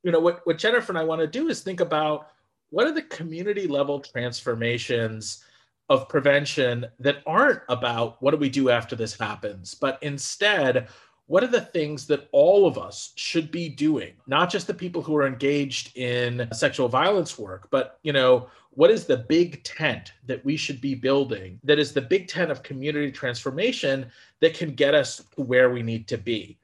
you 0.03 0.11
know, 0.11 0.19
what, 0.19 0.45
what 0.45 0.59
Jennifer 0.59 0.91
and 0.91 0.99
I 0.99 1.03
want 1.03 1.21
to 1.21 1.27
do 1.27 1.49
is 1.49 1.61
think 1.61 1.79
about 1.79 2.29
what 2.69 2.85
are 2.85 2.91
the 2.91 3.01
community 3.03 3.67
level 3.67 3.99
transformations 3.99 5.44
of 5.89 6.09
prevention 6.09 6.85
that 6.99 7.21
aren't 7.25 7.61
about 7.69 8.21
what 8.21 8.31
do 8.31 8.37
we 8.37 8.49
do 8.49 8.69
after 8.69 8.95
this 8.95 9.17
happens, 9.17 9.73
but 9.75 9.99
instead, 10.01 10.87
what 11.27 11.43
are 11.43 11.47
the 11.47 11.61
things 11.61 12.05
that 12.05 12.27
all 12.31 12.67
of 12.67 12.77
us 12.77 13.11
should 13.15 13.49
be 13.49 13.67
doing? 13.67 14.13
Not 14.27 14.51
just 14.51 14.67
the 14.67 14.73
people 14.73 15.01
who 15.01 15.15
are 15.15 15.25
engaged 15.25 15.95
in 15.97 16.47
sexual 16.53 16.87
violence 16.87 17.37
work 17.37 17.67
but 17.71 17.99
you 18.03 18.13
know 18.13 18.47
what 18.71 18.91
is 18.91 19.05
the 19.05 19.17
big 19.17 19.63
tent 19.63 20.11
that 20.25 20.43
we 20.43 20.57
should 20.57 20.81
be 20.81 20.93
building 20.93 21.59
that 21.63 21.79
is 21.79 21.93
the 21.93 22.01
big 22.01 22.27
tent 22.27 22.51
of 22.51 22.61
community 22.61 23.11
transformation 23.11 24.05
that 24.41 24.53
can 24.53 24.75
get 24.75 24.93
us 24.93 25.23
to 25.35 25.41
where 25.41 25.69
we 25.71 25.81
need 25.81 26.07
to 26.07 26.17
be? 26.17 26.57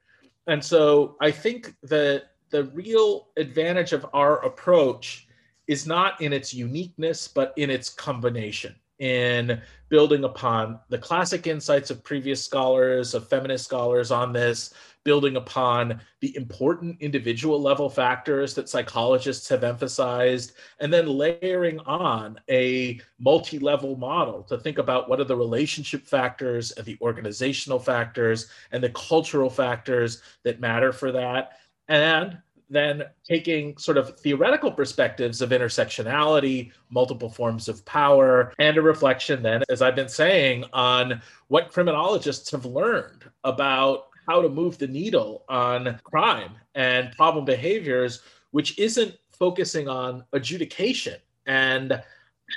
And 0.47 0.63
so 0.63 1.15
i 1.21 1.31
think 1.31 1.73
that 1.83 2.31
the 2.49 2.65
real 2.65 3.29
advantage 3.37 3.93
of 3.93 4.05
our 4.13 4.43
approach 4.45 5.27
is 5.67 5.87
not 5.87 6.19
in 6.21 6.33
its 6.33 6.53
uniqueness 6.53 7.27
but 7.27 7.53
in 7.57 7.69
its 7.69 7.89
combination 7.89 8.75
in 9.01 9.59
building 9.89 10.23
upon 10.23 10.79
the 10.89 10.97
classic 10.97 11.47
insights 11.47 11.89
of 11.89 12.03
previous 12.03 12.43
scholars, 12.43 13.13
of 13.13 13.27
feminist 13.27 13.65
scholars 13.65 14.11
on 14.11 14.31
this, 14.31 14.73
building 15.03 15.35
upon 15.35 15.99
the 16.19 16.35
important 16.35 16.95
individual 17.01 17.59
level 17.59 17.89
factors 17.89 18.53
that 18.53 18.69
psychologists 18.69 19.49
have 19.49 19.63
emphasized, 19.63 20.53
and 20.79 20.93
then 20.93 21.07
layering 21.07 21.79
on 21.79 22.39
a 22.49 23.01
multi 23.19 23.57
level 23.57 23.95
model 23.97 24.43
to 24.43 24.57
think 24.59 24.77
about 24.77 25.09
what 25.09 25.19
are 25.19 25.25
the 25.25 25.35
relationship 25.35 26.05
factors 26.05 26.71
and 26.73 26.85
the 26.85 26.97
organizational 27.01 27.79
factors 27.79 28.47
and 28.71 28.83
the 28.83 28.89
cultural 28.91 29.49
factors 29.49 30.21
that 30.43 30.59
matter 30.59 30.93
for 30.93 31.11
that. 31.11 31.57
And 31.87 32.37
then 32.71 33.03
taking 33.27 33.77
sort 33.77 33.97
of 33.97 34.17
theoretical 34.19 34.71
perspectives 34.71 35.41
of 35.41 35.49
intersectionality, 35.49 36.71
multiple 36.89 37.29
forms 37.29 37.67
of 37.67 37.83
power, 37.85 38.53
and 38.59 38.77
a 38.77 38.81
reflection 38.81 39.43
then, 39.43 39.61
as 39.69 39.81
I've 39.81 39.95
been 39.95 40.09
saying, 40.09 40.65
on 40.73 41.21
what 41.49 41.71
criminologists 41.71 42.49
have 42.51 42.65
learned 42.65 43.29
about 43.43 44.07
how 44.27 44.41
to 44.41 44.49
move 44.49 44.77
the 44.77 44.87
needle 44.87 45.43
on 45.49 45.99
crime 46.03 46.51
and 46.75 47.11
problem 47.17 47.43
behaviors, 47.43 48.21
which 48.51 48.79
isn't 48.79 49.17
focusing 49.31 49.87
on 49.87 50.23
adjudication 50.33 51.19
and 51.47 52.01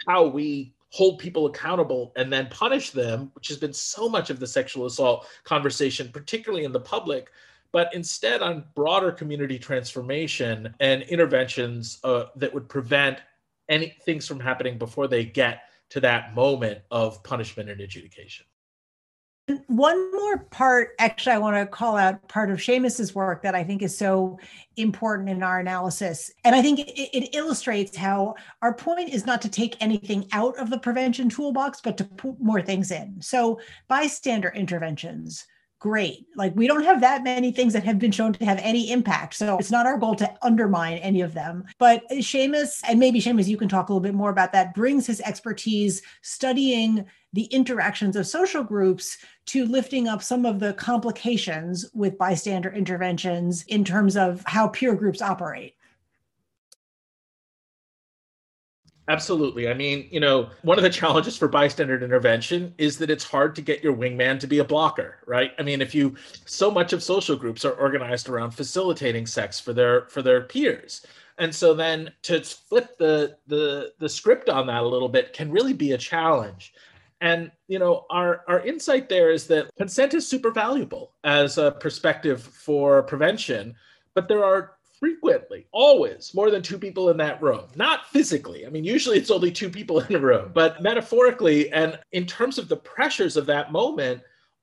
how 0.06 0.26
we 0.26 0.74
hold 0.90 1.18
people 1.18 1.46
accountable 1.46 2.12
and 2.14 2.32
then 2.32 2.46
punish 2.50 2.90
them, 2.90 3.32
which 3.34 3.48
has 3.48 3.56
been 3.56 3.72
so 3.72 4.08
much 4.08 4.30
of 4.30 4.38
the 4.38 4.46
sexual 4.46 4.86
assault 4.86 5.26
conversation, 5.42 6.08
particularly 6.12 6.64
in 6.64 6.70
the 6.70 6.78
public, 6.78 7.30
but 7.74 7.92
instead 7.92 8.40
on 8.40 8.64
broader 8.76 9.10
community 9.10 9.58
transformation 9.58 10.72
and 10.78 11.02
interventions 11.02 11.98
uh, 12.04 12.26
that 12.36 12.54
would 12.54 12.68
prevent 12.68 13.18
any 13.68 13.92
things 14.04 14.28
from 14.28 14.38
happening 14.38 14.78
before 14.78 15.08
they 15.08 15.24
get 15.24 15.62
to 15.90 15.98
that 15.98 16.36
moment 16.36 16.78
of 16.92 17.20
punishment 17.24 17.68
and 17.68 17.80
adjudication. 17.80 18.46
One 19.66 20.12
more 20.12 20.38
part, 20.38 20.90
actually, 21.00 21.32
I 21.32 21.38
want 21.38 21.56
to 21.56 21.66
call 21.66 21.96
out 21.96 22.26
part 22.28 22.50
of 22.50 22.58
Shamus's 22.58 23.12
work 23.12 23.42
that 23.42 23.56
I 23.56 23.64
think 23.64 23.82
is 23.82 23.98
so 23.98 24.38
important 24.76 25.28
in 25.28 25.42
our 25.42 25.58
analysis. 25.58 26.30
And 26.44 26.54
I 26.54 26.62
think 26.62 26.78
it, 26.78 26.92
it, 26.96 27.34
illustrates 27.34 27.96
how 27.96 28.36
our 28.62 28.72
point 28.72 29.10
is 29.10 29.26
not 29.26 29.42
to 29.42 29.48
take 29.48 29.76
anything 29.82 30.28
out 30.30 30.56
of 30.58 30.70
the 30.70 30.78
prevention 30.78 31.28
toolbox, 31.28 31.80
but 31.82 31.98
to 31.98 32.04
put 32.04 32.40
more 32.40 32.62
things 32.62 32.92
in. 32.92 33.20
So, 33.20 33.60
bystander 33.88 34.52
interventions, 34.54 35.44
great. 35.84 36.26
Like 36.34 36.56
we 36.56 36.66
don't 36.66 36.82
have 36.82 37.02
that 37.02 37.22
many 37.24 37.52
things 37.52 37.74
that 37.74 37.84
have 37.84 37.98
been 37.98 38.10
shown 38.10 38.32
to 38.32 38.44
have 38.46 38.58
any 38.62 38.90
impact. 38.90 39.34
So 39.34 39.58
it's 39.58 39.70
not 39.70 39.84
our 39.84 39.98
goal 39.98 40.14
to 40.14 40.34
undermine 40.40 40.96
any 40.96 41.20
of 41.20 41.34
them. 41.34 41.64
But 41.78 42.08
Shamus, 42.10 42.80
and 42.88 42.98
maybe 42.98 43.20
Shamus, 43.20 43.48
you 43.48 43.58
can 43.58 43.68
talk 43.68 43.90
a 43.90 43.92
little 43.92 44.00
bit 44.00 44.14
more 44.14 44.30
about 44.30 44.52
that, 44.52 44.74
brings 44.74 45.06
his 45.06 45.20
expertise 45.20 46.00
studying 46.22 47.04
the 47.34 47.44
interactions 47.44 48.16
of 48.16 48.26
social 48.26 48.64
groups 48.64 49.18
to 49.44 49.66
lifting 49.66 50.08
up 50.08 50.22
some 50.22 50.46
of 50.46 50.58
the 50.58 50.72
complications 50.72 51.84
with 51.92 52.16
bystander 52.16 52.72
interventions 52.72 53.62
in 53.64 53.84
terms 53.84 54.16
of 54.16 54.42
how 54.46 54.68
peer 54.68 54.94
groups 54.94 55.20
operate. 55.20 55.74
Absolutely. 59.06 59.68
I 59.68 59.74
mean, 59.74 60.08
you 60.10 60.18
know, 60.18 60.48
one 60.62 60.78
of 60.78 60.82
the 60.82 60.90
challenges 60.90 61.36
for 61.36 61.46
bystander 61.46 62.02
intervention 62.02 62.74
is 62.78 62.96
that 62.98 63.10
it's 63.10 63.24
hard 63.24 63.54
to 63.56 63.62
get 63.62 63.84
your 63.84 63.94
wingman 63.94 64.40
to 64.40 64.46
be 64.46 64.60
a 64.60 64.64
blocker, 64.64 65.16
right? 65.26 65.52
I 65.58 65.62
mean, 65.62 65.82
if 65.82 65.94
you 65.94 66.14
so 66.46 66.70
much 66.70 66.94
of 66.94 67.02
social 67.02 67.36
groups 67.36 67.64
are 67.66 67.72
organized 67.72 68.28
around 68.30 68.52
facilitating 68.52 69.26
sex 69.26 69.60
for 69.60 69.74
their 69.74 70.06
for 70.08 70.22
their 70.22 70.42
peers. 70.42 71.04
And 71.36 71.54
so 71.54 71.74
then 71.74 72.12
to 72.22 72.40
flip 72.40 72.96
the 72.96 73.36
the 73.46 73.92
the 73.98 74.08
script 74.08 74.48
on 74.48 74.66
that 74.68 74.82
a 74.82 74.88
little 74.88 75.08
bit 75.10 75.34
can 75.34 75.50
really 75.50 75.74
be 75.74 75.92
a 75.92 75.98
challenge. 75.98 76.72
And 77.20 77.50
you 77.68 77.78
know, 77.78 78.06
our 78.08 78.42
our 78.48 78.60
insight 78.60 79.10
there 79.10 79.30
is 79.30 79.46
that 79.48 79.74
consent 79.76 80.14
is 80.14 80.26
super 80.26 80.50
valuable 80.50 81.12
as 81.24 81.58
a 81.58 81.72
perspective 81.72 82.42
for 82.42 83.02
prevention, 83.02 83.74
but 84.14 84.28
there 84.28 84.44
are 84.44 84.76
frequently, 85.04 85.66
always 85.70 86.32
more 86.32 86.50
than 86.50 86.62
two 86.62 86.78
people 86.78 87.10
in 87.10 87.18
that 87.18 87.42
room. 87.42 87.66
Not 87.76 88.06
physically. 88.06 88.66
I 88.66 88.70
mean, 88.70 88.84
usually 88.84 89.18
it's 89.18 89.30
only 89.30 89.52
two 89.52 89.68
people 89.68 90.00
in 90.08 90.14
a 90.14 90.18
room, 90.18 90.50
but 90.54 90.82
metaphorically 90.82 91.70
and 91.72 91.98
in 92.12 92.24
terms 92.24 92.56
of 92.56 92.70
the 92.70 92.78
pressures 92.78 93.36
of 93.36 93.44
that 93.44 93.70
moment, 93.70 94.22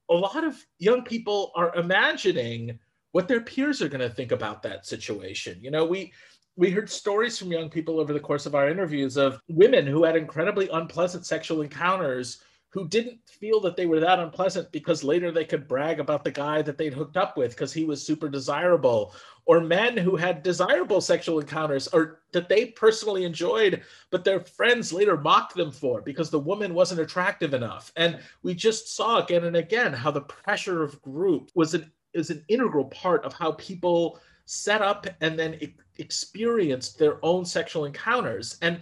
a 0.10 0.16
lot 0.16 0.44
of 0.44 0.56
young 0.80 1.04
people 1.04 1.52
are 1.56 1.76
imagining 1.76 2.80
what 3.12 3.28
their 3.28 3.42
peers 3.42 3.84
are 3.84 3.88
going 3.88 4.02
to 4.02 4.10
think 4.10 4.32
about 4.32 4.64
that 4.64 4.88
situation. 4.88 5.60
You 5.62 5.70
know, 5.70 5.86
we 5.86 6.12
we 6.56 6.72
heard 6.72 6.90
stories 6.90 7.38
from 7.38 7.52
young 7.52 7.70
people 7.70 8.00
over 8.00 8.12
the 8.12 8.20
course 8.20 8.48
of 8.48 8.56
our 8.56 8.68
interviews 8.68 9.18
of 9.18 9.40
women 9.48 9.86
who 9.86 10.04
had 10.04 10.16
incredibly 10.16 10.70
unpleasant 10.70 11.24
sexual 11.24 11.62
encounters 11.62 12.42
who 12.72 12.88
didn't 12.88 13.20
feel 13.28 13.60
that 13.60 13.76
they 13.76 13.86
were 13.86 14.00
that 14.00 14.20
unpleasant 14.20 14.72
because 14.72 15.04
later 15.04 15.30
they 15.30 15.44
could 15.44 15.68
brag 15.68 16.00
about 16.00 16.24
the 16.24 16.32
guy 16.32 16.62
that 16.62 16.78
they'd 16.78 16.94
hooked 16.94 17.18
up 17.18 17.36
with 17.36 17.52
because 17.52 17.74
he 17.74 17.84
was 17.84 18.02
super 18.06 18.30
desirable, 18.30 19.14
or 19.46 19.60
men 19.60 19.98
who 19.98 20.16
had 20.16 20.42
desirable 20.42 21.02
sexual 21.02 21.40
encounters 21.40 21.90
or 21.90 22.22
that 22.32 22.48
they 22.48 22.68
personally 22.68 23.26
enjoyed, 23.26 23.82
but 24.10 24.24
their 24.24 24.40
friends 24.40 24.94
later 24.94 25.18
mocked 25.18 25.54
them 25.54 25.70
for 25.70 26.02
because 26.02 26.30
the 26.30 26.40
woman 26.40 26.74
wasn't 26.74 27.02
attractive 27.02 27.54
enough. 27.54 27.92
And 27.98 28.20
we 28.42 28.54
just 28.54 28.96
saw 28.96 29.22
again 29.22 29.44
and 29.44 29.58
again 29.58 29.92
how 29.92 30.12
the 30.12 30.22
pressure 30.22 30.82
of 30.82 31.02
group 31.02 31.52
was 31.54 31.74
an 31.74 31.92
is 32.14 32.30
an 32.30 32.44
integral 32.48 32.86
part 32.86 33.24
of 33.24 33.34
how 33.34 33.54
people 33.54 34.20
set 34.46 34.82
up 34.82 35.08
and 35.22 35.38
then 35.38 35.56
e- 35.62 35.76
experienced 35.98 36.98
their 37.00 37.24
own 37.24 37.46
sexual 37.46 37.86
encounters. 37.86 38.58
And 38.62 38.82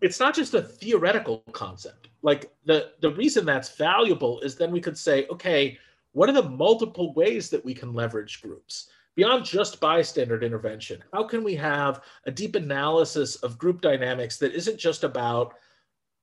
it's 0.00 0.20
not 0.20 0.34
just 0.34 0.54
a 0.54 0.62
theoretical 0.62 1.38
concept 1.52 2.01
like 2.22 2.52
the 2.64 2.92
the 3.00 3.10
reason 3.10 3.44
that's 3.44 3.76
valuable 3.76 4.40
is 4.40 4.56
then 4.56 4.70
we 4.70 4.80
could 4.80 4.96
say 4.96 5.26
okay 5.28 5.78
what 6.12 6.28
are 6.28 6.32
the 6.32 6.48
multiple 6.48 7.14
ways 7.14 7.48
that 7.48 7.64
we 7.64 7.72
can 7.72 7.94
leverage 7.94 8.42
groups? 8.42 8.88
Beyond 9.14 9.44
just 9.44 9.80
bystander 9.80 10.40
intervention 10.40 11.02
how 11.12 11.24
can 11.24 11.44
we 11.44 11.54
have 11.56 12.02
a 12.26 12.30
deep 12.30 12.54
analysis 12.54 13.36
of 13.36 13.58
group 13.58 13.80
dynamics 13.80 14.38
that 14.38 14.54
isn't 14.54 14.78
just 14.78 15.04
about 15.04 15.54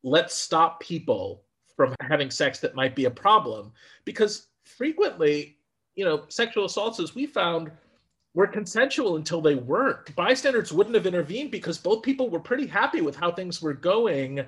let's 0.03 0.35
stop 0.35 0.79
people 0.79 1.43
from 1.75 1.93
having 2.01 2.31
sex 2.31 2.59
that 2.59 2.75
might 2.75 2.95
be 2.95 3.05
a 3.05 3.11
problem? 3.11 3.71
Because 4.05 4.47
frequently 4.63 5.57
you 5.95 6.05
know 6.05 6.23
sexual 6.29 6.65
assaults 6.65 6.99
as 6.99 7.15
we 7.15 7.25
found 7.25 7.71
were 8.33 8.47
consensual 8.47 9.15
until 9.15 9.41
they 9.41 9.55
weren't. 9.55 10.15
Bystanders 10.15 10.71
wouldn't 10.71 10.95
have 10.95 11.07
intervened 11.07 11.51
because 11.51 11.77
both 11.77 12.03
people 12.03 12.29
were 12.29 12.39
pretty 12.39 12.67
happy 12.67 13.01
with 13.01 13.15
how 13.15 13.31
things 13.31 13.61
were 13.61 13.73
going 13.73 14.45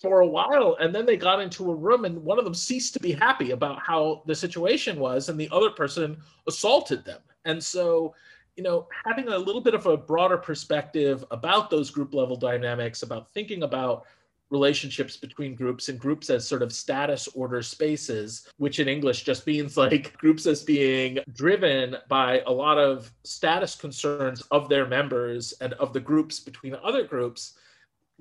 for 0.00 0.20
a 0.20 0.26
while 0.26 0.76
and 0.80 0.94
then 0.94 1.06
they 1.06 1.16
got 1.16 1.40
into 1.40 1.70
a 1.70 1.74
room 1.74 2.04
and 2.04 2.22
one 2.24 2.38
of 2.38 2.44
them 2.44 2.54
ceased 2.54 2.92
to 2.94 3.00
be 3.00 3.12
happy 3.12 3.50
about 3.50 3.78
how 3.80 4.22
the 4.26 4.34
situation 4.34 4.98
was 4.98 5.28
and 5.28 5.38
the 5.38 5.48
other 5.52 5.70
person 5.70 6.16
assaulted 6.48 7.04
them. 7.04 7.20
And 7.44 7.62
so 7.62 8.14
you 8.56 8.62
know 8.62 8.86
having 9.04 9.28
a 9.28 9.38
little 9.38 9.60
bit 9.60 9.74
of 9.74 9.86
a 9.86 9.96
broader 9.96 10.36
perspective 10.36 11.24
about 11.30 11.70
those 11.70 11.90
group 11.90 12.12
level 12.14 12.36
dynamics 12.36 13.02
about 13.02 13.32
thinking 13.32 13.62
about 13.62 14.04
relationships 14.52 15.16
between 15.16 15.54
groups 15.54 15.88
and 15.88 15.98
groups 15.98 16.28
as 16.28 16.46
sort 16.46 16.62
of 16.62 16.72
status 16.72 17.26
order 17.28 17.62
spaces, 17.62 18.46
which 18.58 18.78
in 18.78 18.86
English 18.86 19.24
just 19.24 19.46
means 19.46 19.76
like 19.78 20.16
groups 20.18 20.46
as 20.46 20.62
being 20.62 21.18
driven 21.32 21.96
by 22.08 22.42
a 22.46 22.52
lot 22.52 22.78
of 22.78 23.10
status 23.24 23.74
concerns 23.74 24.42
of 24.50 24.68
their 24.68 24.86
members 24.86 25.54
and 25.62 25.72
of 25.74 25.94
the 25.94 26.00
groups 26.00 26.38
between 26.38 26.76
other 26.84 27.02
groups 27.02 27.54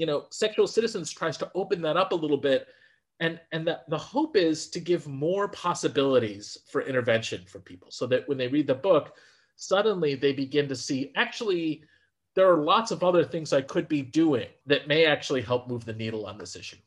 you 0.02 0.08
know, 0.08 0.26
Sexual 0.32 0.66
Citizens 0.66 1.14
tries 1.14 1.38
to 1.38 1.52
open 1.54 1.80
that 1.84 1.96
up 1.96 2.12
a 2.12 2.16
little 2.16 2.36
bit. 2.36 2.70
And, 3.20 3.40
and 3.52 3.68
the, 3.68 3.82
the 3.88 4.00
hope 4.00 4.36
is 4.36 4.68
to 4.72 4.80
give 4.80 5.06
more 5.08 5.48
possibilities 5.50 6.58
for 6.72 6.82
intervention 6.82 7.44
for 7.48 7.60
people 7.60 7.90
so 7.92 8.08
that 8.08 8.28
when 8.28 8.40
they 8.40 8.48
read 8.48 8.66
the 8.66 8.74
book, 8.74 9.14
suddenly 9.58 10.16
they 10.16 10.34
begin 10.34 10.68
to 10.70 10.76
see 10.76 11.12
actually, 11.16 11.84
there 12.34 12.52
are 12.52 12.64
lots 12.64 12.90
of 12.90 13.04
other 13.04 13.24
things 13.24 13.54
I 13.54 13.62
could 13.62 13.88
be 13.88 14.02
doing 14.02 14.48
that 14.66 14.88
may 14.88 15.06
actually 15.06 15.44
help 15.44 15.68
move 15.68 15.86
the 15.86 15.94
needle 15.94 16.26
on 16.26 16.40
this 16.40 16.56
issue. 16.56 16.78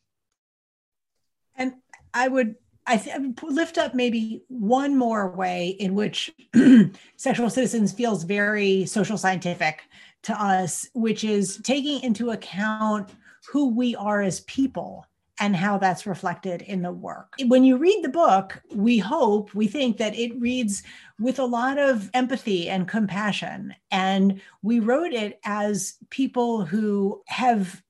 And 1.55 1.75
I 2.13 2.27
would 2.27 2.55
I 2.87 2.97
th- 2.97 3.17
lift 3.41 3.77
up 3.77 3.95
maybe 3.95 4.43
one 4.47 4.95
more 4.95 5.31
way 5.31 5.69
in 5.69 5.95
which 5.95 6.31
sexual 7.15 7.49
citizens 7.49 7.91
feels 7.91 8.23
very 8.23 8.85
social 8.85 9.17
scientific 9.17 9.83
to 10.25 10.41
us, 10.41 10.87
which 10.93 11.23
is 11.23 11.57
taking 11.63 12.01
into 12.01 12.31
account 12.31 13.11
who 13.51 13.69
we 13.69 13.95
are 13.95 14.21
as 14.21 14.41
people 14.41 15.05
and 15.39 15.55
how 15.55 15.77
that's 15.77 16.05
reflected 16.05 16.61
in 16.61 16.81
the 16.81 16.91
work. 16.91 17.33
When 17.47 17.63
you 17.63 17.77
read 17.77 18.03
the 18.03 18.09
book, 18.09 18.61
we 18.73 18.97
hope, 18.97 19.53
we 19.53 19.67
think 19.67 19.97
that 19.97 20.15
it 20.15 20.39
reads 20.39 20.83
with 21.19 21.39
a 21.39 21.45
lot 21.45 21.77
of 21.77 22.09
empathy 22.13 22.69
and 22.69 22.87
compassion. 22.87 23.75
And 23.91 24.41
we 24.61 24.79
wrote 24.79 25.11
it 25.11 25.39
as 25.43 25.95
people 26.09 26.63
who 26.65 27.21
have 27.27 27.83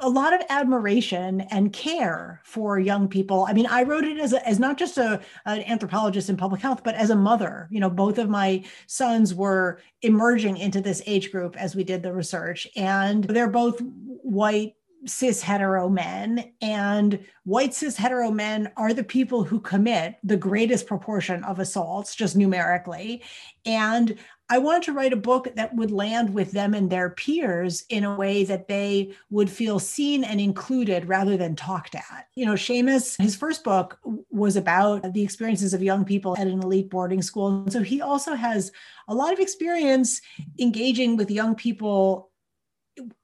a 0.00 0.08
lot 0.08 0.34
of 0.34 0.42
admiration 0.50 1.40
and 1.50 1.72
care 1.72 2.42
for 2.44 2.78
young 2.78 3.08
people. 3.08 3.46
I 3.48 3.54
mean, 3.54 3.66
I 3.66 3.82
wrote 3.82 4.04
it 4.04 4.18
as, 4.18 4.32
a, 4.32 4.46
as 4.46 4.58
not 4.58 4.76
just 4.76 4.98
a, 4.98 5.20
an 5.46 5.62
anthropologist 5.62 6.28
in 6.28 6.36
public 6.36 6.60
health, 6.60 6.82
but 6.84 6.94
as 6.94 7.10
a 7.10 7.16
mother. 7.16 7.68
You 7.70 7.80
know, 7.80 7.90
both 7.90 8.18
of 8.18 8.28
my 8.28 8.64
sons 8.86 9.34
were 9.34 9.80
emerging 10.02 10.58
into 10.58 10.80
this 10.80 11.02
age 11.06 11.32
group 11.32 11.56
as 11.56 11.74
we 11.74 11.84
did 11.84 12.02
the 12.02 12.12
research, 12.12 12.68
and 12.76 13.24
they're 13.24 13.48
both 13.48 13.80
white 13.80 14.74
cis 15.06 15.40
hetero 15.40 15.88
men 15.88 16.52
and 16.60 17.18
white 17.44 17.72
cis 17.72 17.96
hetero 17.96 18.30
men 18.30 18.70
are 18.76 18.92
the 18.92 19.04
people 19.04 19.44
who 19.44 19.60
commit 19.60 20.16
the 20.24 20.36
greatest 20.36 20.86
proportion 20.86 21.44
of 21.44 21.60
assaults 21.60 22.14
just 22.14 22.34
numerically 22.34 23.22
and 23.64 24.18
I 24.48 24.58
wanted 24.58 24.84
to 24.84 24.92
write 24.92 25.12
a 25.12 25.16
book 25.16 25.48
that 25.56 25.74
would 25.74 25.90
land 25.90 26.32
with 26.32 26.52
them 26.52 26.72
and 26.72 26.88
their 26.88 27.10
peers 27.10 27.84
in 27.88 28.04
a 28.04 28.14
way 28.14 28.44
that 28.44 28.68
they 28.68 29.12
would 29.28 29.50
feel 29.50 29.80
seen 29.80 30.22
and 30.22 30.40
included 30.40 31.08
rather 31.08 31.36
than 31.36 31.56
talked 31.56 31.96
at. 31.96 32.28
You 32.36 32.46
know, 32.46 32.52
Shamus, 32.52 33.20
his 33.20 33.34
first 33.34 33.64
book 33.64 33.98
was 34.30 34.54
about 34.54 35.12
the 35.12 35.24
experiences 35.24 35.74
of 35.74 35.82
young 35.82 36.04
people 36.04 36.36
at 36.38 36.46
an 36.46 36.62
elite 36.62 36.90
boarding 36.90 37.22
school. 37.22 37.48
And 37.48 37.72
so 37.72 37.82
he 37.82 38.00
also 38.00 38.34
has 38.34 38.70
a 39.08 39.14
lot 39.14 39.32
of 39.32 39.40
experience 39.40 40.20
engaging 40.60 41.16
with 41.16 41.30
young 41.30 41.56
people 41.56 42.30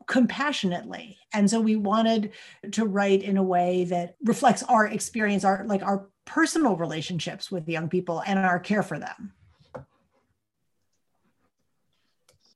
compassionately. 0.08 1.18
And 1.32 1.48
so 1.48 1.60
we 1.60 1.76
wanted 1.76 2.32
to 2.72 2.84
write 2.84 3.22
in 3.22 3.36
a 3.36 3.42
way 3.42 3.84
that 3.84 4.16
reflects 4.24 4.64
our 4.64 4.86
experience, 4.86 5.44
our 5.44 5.64
like 5.66 5.82
our 5.82 6.08
personal 6.24 6.76
relationships 6.76 7.50
with 7.50 7.68
young 7.68 7.88
people 7.88 8.22
and 8.26 8.38
our 8.38 8.58
care 8.58 8.82
for 8.82 8.98
them. 8.98 9.32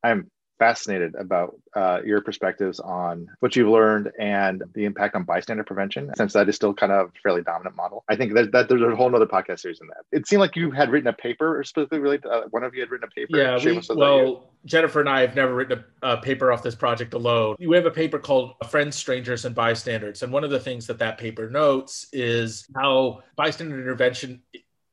I'm 0.07 0.31
fascinated 0.59 1.15
about 1.17 1.57
uh, 1.75 2.01
your 2.05 2.21
perspectives 2.21 2.81
on 2.81 3.29
what 3.41 3.57
you've 3.57 3.69
learned 3.69 4.11
and 4.19 4.63
the 4.75 4.85
impact 4.85 5.15
on 5.15 5.25
bystander 5.25 5.65
prevention, 5.65 6.11
since 6.17 6.33
that 6.33 6.49
is 6.49 6.57
still 6.57 6.73
kind 6.73 6.93
of 6.93 7.09
a 7.09 7.13
fairly 7.23 7.43
dominant 7.43 7.77
model. 7.77 8.05
I 8.09 8.17
think 8.17 8.35
that, 8.35 8.53
that 8.53 8.69
there's 8.69 8.83
a 8.83 8.97
whole 8.97 9.15
other 9.15 9.27
podcast 9.27 9.61
series 9.61 9.81
in 9.81 9.89
that. 9.89 10.05
It 10.13 10.27
seemed 10.27 10.41
like 10.41 10.57
you 10.57 10.71
had 10.71 10.91
written 10.91 11.09
a 11.09 11.13
paper, 11.13 11.59
or 11.59 11.65
specifically 11.65 11.99
related. 11.99 12.23
To, 12.23 12.31
uh, 12.31 12.43
one 12.51 12.65
of 12.65 12.75
you 12.75 12.81
had 12.81 12.91
written 12.91 13.09
a 13.09 13.15
paper. 13.15 13.37
Yeah, 13.37 13.59
we, 13.63 13.81
well, 13.95 14.51
Jennifer 14.65 15.01
and 15.01 15.09
I 15.09 15.21
have 15.21 15.35
never 15.35 15.55
written 15.55 15.85
a, 16.03 16.09
a, 16.09 16.17
paper 16.19 16.53
off 16.53 16.63
this 16.63 16.75
project 16.75 17.15
alone. 17.15 17.57
We 17.59 17.77
have 17.77 17.87
a 17.87 17.91
paper 17.91 18.19
called 18.19 18.55
"Friends, 18.69 18.97
Strangers, 18.97 19.45
and 19.45 19.55
Bystanders," 19.55 20.23
and 20.23 20.33
one 20.33 20.45
of 20.45 20.51
the 20.51 20.61
things 20.61 20.87
that 20.87 20.99
that 20.99 21.19
paper 21.19 21.51
notes 21.51 22.07
is 22.13 22.67
how 22.75 23.23
bystander 23.37 23.81
intervention, 23.81 24.43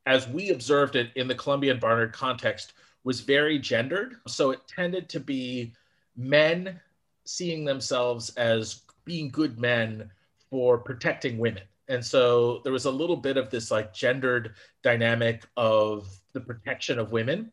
as 0.06 0.28
we 0.28 0.50
observed 0.50 0.96
it 0.96 1.10
in 1.16 1.28
the 1.28 1.34
Columbia 1.34 1.72
and 1.72 1.80
Barnard 1.80 2.12
context 2.12 2.74
was 3.04 3.20
very 3.20 3.58
gendered. 3.58 4.16
So 4.26 4.50
it 4.50 4.66
tended 4.66 5.08
to 5.10 5.20
be 5.20 5.74
men 6.16 6.80
seeing 7.24 7.64
themselves 7.64 8.30
as 8.30 8.82
being 9.04 9.30
good 9.30 9.58
men 9.58 10.10
for 10.50 10.78
protecting 10.78 11.38
women. 11.38 11.62
And 11.88 12.04
so 12.04 12.60
there 12.64 12.72
was 12.72 12.86
a 12.86 12.90
little 12.90 13.16
bit 13.16 13.36
of 13.36 13.50
this 13.50 13.70
like 13.70 13.92
gendered 13.92 14.54
dynamic 14.82 15.44
of 15.56 16.08
the 16.32 16.40
protection 16.40 16.98
of 16.98 17.12
women. 17.12 17.52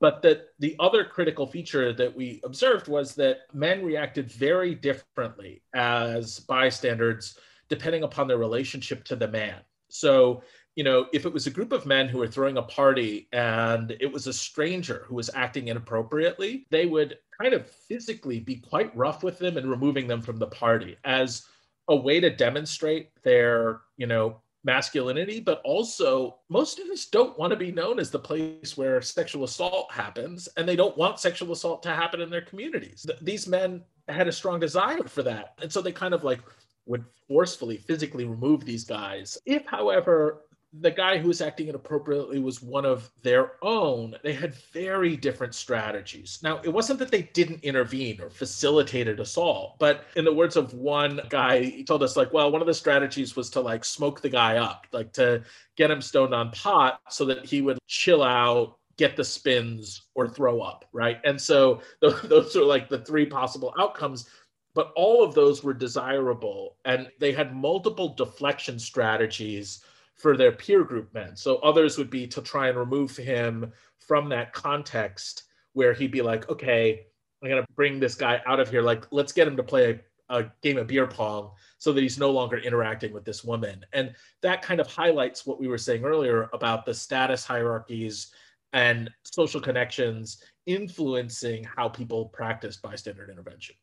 But 0.00 0.22
that 0.22 0.48
the 0.58 0.76
other 0.80 1.04
critical 1.04 1.46
feature 1.46 1.92
that 1.92 2.14
we 2.14 2.40
observed 2.44 2.88
was 2.88 3.14
that 3.16 3.40
men 3.52 3.84
reacted 3.84 4.30
very 4.32 4.74
differently 4.74 5.62
as 5.74 6.40
bystanders 6.40 7.38
depending 7.68 8.02
upon 8.02 8.26
their 8.26 8.38
relationship 8.38 9.04
to 9.04 9.16
the 9.16 9.28
man. 9.28 9.56
So 9.88 10.42
you 10.76 10.84
know, 10.84 11.06
if 11.12 11.26
it 11.26 11.32
was 11.32 11.46
a 11.46 11.50
group 11.50 11.72
of 11.72 11.86
men 11.86 12.08
who 12.08 12.18
were 12.18 12.28
throwing 12.28 12.56
a 12.56 12.62
party 12.62 13.28
and 13.32 13.96
it 14.00 14.10
was 14.12 14.26
a 14.26 14.32
stranger 14.32 15.04
who 15.06 15.14
was 15.14 15.30
acting 15.34 15.68
inappropriately, 15.68 16.66
they 16.70 16.86
would 16.86 17.18
kind 17.40 17.54
of 17.54 17.68
physically 17.68 18.40
be 18.40 18.56
quite 18.56 18.94
rough 18.96 19.22
with 19.22 19.38
them 19.38 19.56
and 19.56 19.68
removing 19.68 20.06
them 20.06 20.22
from 20.22 20.36
the 20.36 20.46
party 20.46 20.96
as 21.04 21.46
a 21.88 21.96
way 21.96 22.20
to 22.20 22.30
demonstrate 22.30 23.10
their, 23.22 23.80
you 23.96 24.06
know, 24.06 24.40
masculinity, 24.62 25.40
but 25.40 25.60
also 25.64 26.36
most 26.48 26.78
of 26.78 26.88
us 26.88 27.06
don't 27.06 27.38
want 27.38 27.50
to 27.50 27.56
be 27.56 27.72
known 27.72 27.98
as 27.98 28.10
the 28.10 28.18
place 28.18 28.76
where 28.76 29.00
sexual 29.00 29.44
assault 29.44 29.90
happens, 29.90 30.48
and 30.56 30.68
they 30.68 30.76
don't 30.76 30.96
want 30.96 31.18
sexual 31.18 31.50
assault 31.52 31.82
to 31.82 31.88
happen 31.88 32.20
in 32.20 32.30
their 32.30 32.42
communities. 32.42 33.06
These 33.22 33.48
men 33.48 33.82
had 34.08 34.28
a 34.28 34.32
strong 34.32 34.60
desire 34.60 35.02
for 35.04 35.22
that. 35.22 35.54
And 35.62 35.72
so 35.72 35.80
they 35.80 35.92
kind 35.92 36.14
of 36.14 36.24
like 36.24 36.40
would 36.86 37.04
forcefully 37.26 37.78
physically 37.78 38.24
remove 38.24 38.64
these 38.64 38.84
guys. 38.84 39.38
If, 39.46 39.66
however, 39.66 40.42
the 40.72 40.90
guy 40.90 41.18
who 41.18 41.28
was 41.28 41.40
acting 41.40 41.66
inappropriately 41.66 42.38
was 42.38 42.62
one 42.62 42.84
of 42.84 43.10
their 43.22 43.52
own. 43.62 44.14
They 44.22 44.32
had 44.32 44.54
very 44.72 45.16
different 45.16 45.54
strategies. 45.54 46.38
Now, 46.42 46.60
it 46.62 46.68
wasn't 46.68 47.00
that 47.00 47.10
they 47.10 47.22
didn't 47.22 47.64
intervene 47.64 48.20
or 48.20 48.30
facilitated 48.30 49.18
assault, 49.18 49.76
but 49.80 50.04
in 50.14 50.24
the 50.24 50.32
words 50.32 50.56
of 50.56 50.72
one 50.72 51.20
guy, 51.28 51.62
he 51.62 51.82
told 51.82 52.04
us, 52.04 52.16
like, 52.16 52.32
well, 52.32 52.52
one 52.52 52.60
of 52.60 52.68
the 52.68 52.74
strategies 52.74 53.34
was 53.34 53.50
to 53.50 53.60
like 53.60 53.84
smoke 53.84 54.20
the 54.20 54.28
guy 54.28 54.58
up, 54.58 54.86
like 54.92 55.12
to 55.14 55.42
get 55.76 55.90
him 55.90 56.00
stoned 56.00 56.34
on 56.34 56.52
pot 56.52 57.00
so 57.10 57.24
that 57.24 57.44
he 57.44 57.62
would 57.62 57.78
chill 57.88 58.22
out, 58.22 58.78
get 58.96 59.16
the 59.16 59.24
spins, 59.24 60.02
or 60.14 60.28
throw 60.28 60.60
up, 60.60 60.84
right? 60.92 61.18
And 61.24 61.40
so 61.40 61.80
those 62.00 62.54
are 62.54 62.64
like 62.64 62.88
the 62.88 63.04
three 63.04 63.26
possible 63.26 63.74
outcomes 63.78 64.28
but 64.72 64.92
all 64.94 65.24
of 65.24 65.34
those 65.34 65.64
were 65.64 65.74
desirable 65.74 66.76
and 66.84 67.08
they 67.18 67.32
had 67.32 67.56
multiple 67.56 68.14
deflection 68.14 68.78
strategies 68.78 69.82
for 70.20 70.36
their 70.36 70.52
peer 70.52 70.84
group 70.84 71.12
men. 71.14 71.34
So 71.34 71.56
others 71.56 71.96
would 71.96 72.10
be 72.10 72.26
to 72.28 72.42
try 72.42 72.68
and 72.68 72.78
remove 72.78 73.16
him 73.16 73.72
from 73.98 74.28
that 74.28 74.52
context 74.52 75.44
where 75.72 75.94
he'd 75.94 76.10
be 76.10 76.22
like, 76.22 76.48
okay, 76.50 77.06
I'm 77.42 77.48
going 77.48 77.62
to 77.62 77.72
bring 77.74 77.98
this 77.98 78.14
guy 78.14 78.42
out 78.46 78.60
of 78.60 78.70
here. 78.70 78.82
Like, 78.82 79.06
let's 79.10 79.32
get 79.32 79.48
him 79.48 79.56
to 79.56 79.62
play 79.62 80.00
a, 80.28 80.40
a, 80.40 80.52
game 80.62 80.76
of 80.76 80.88
beer 80.88 81.06
pong 81.06 81.52
so 81.78 81.92
that 81.92 82.02
he's 82.02 82.18
no 82.18 82.30
longer 82.30 82.58
interacting 82.58 83.12
with 83.12 83.24
this 83.24 83.42
woman. 83.42 83.84
And 83.92 84.14
that 84.42 84.60
kind 84.62 84.80
of 84.80 84.86
highlights 84.86 85.46
what 85.46 85.58
we 85.58 85.68
were 85.68 85.78
saying 85.78 86.04
earlier 86.04 86.50
about 86.52 86.84
the 86.84 86.92
status 86.92 87.44
hierarchies 87.44 88.30
and 88.72 89.10
social 89.24 89.60
connections 89.60 90.42
influencing 90.66 91.64
how 91.64 91.88
people 91.88 92.26
practice 92.26 92.76
bystander 92.76 93.28
intervention. 93.30 93.74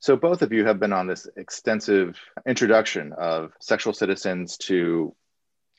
So, 0.00 0.16
both 0.16 0.42
of 0.42 0.52
you 0.52 0.64
have 0.64 0.78
been 0.78 0.92
on 0.92 1.06
this 1.06 1.26
extensive 1.36 2.18
introduction 2.46 3.12
of 3.14 3.52
sexual 3.60 3.92
citizens 3.92 4.56
to 4.58 5.14